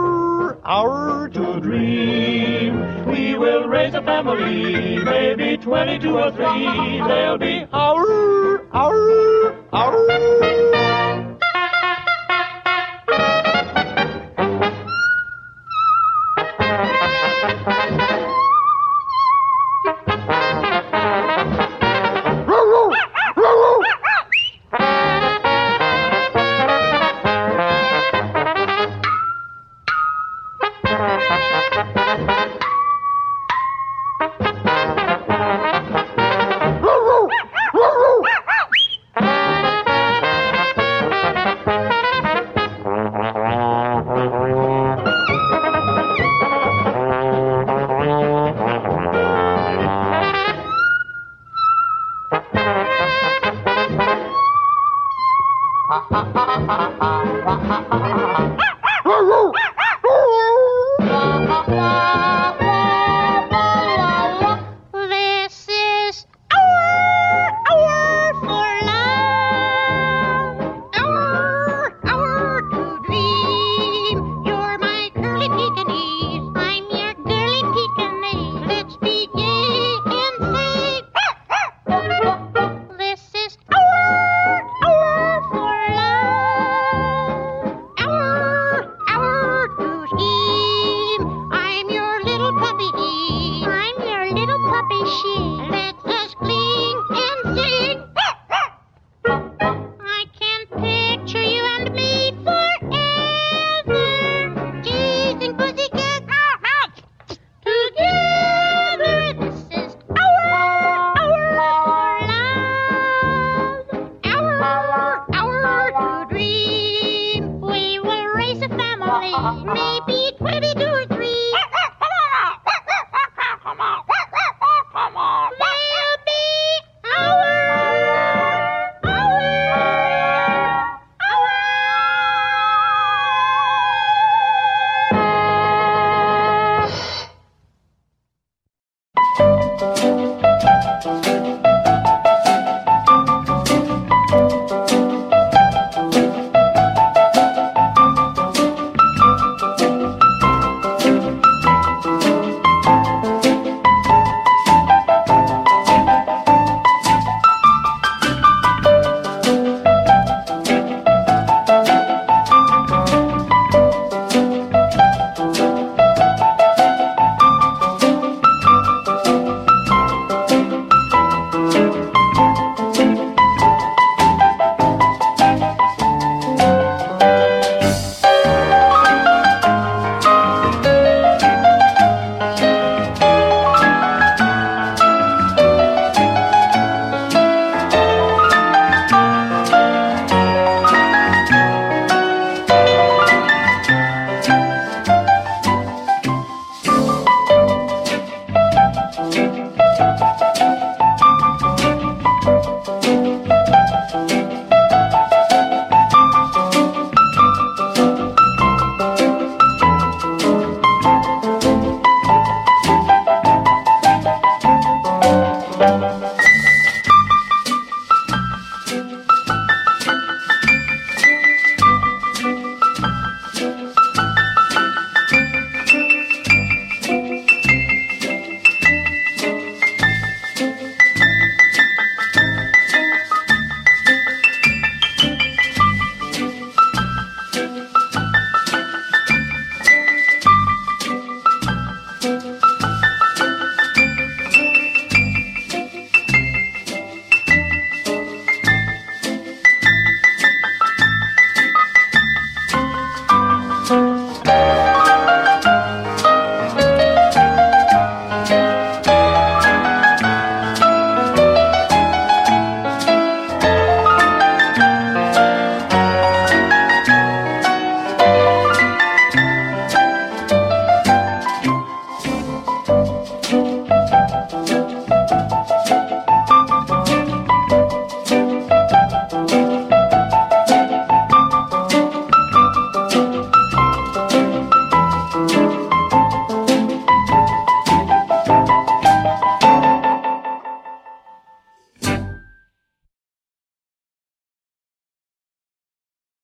hour 0.71 1.29
to 1.29 1.61
dream. 1.61 3.05
We 3.07 3.35
will 3.35 3.67
raise 3.67 3.93
a 3.95 4.03
family, 4.03 4.99
maybe 5.03 5.57
22 5.57 6.17
or 6.17 6.31
3. 6.31 6.45
They'll 7.09 7.39
be 7.39 7.67
our, 7.73 8.65
our, 8.73 9.57
our. 9.73 10.50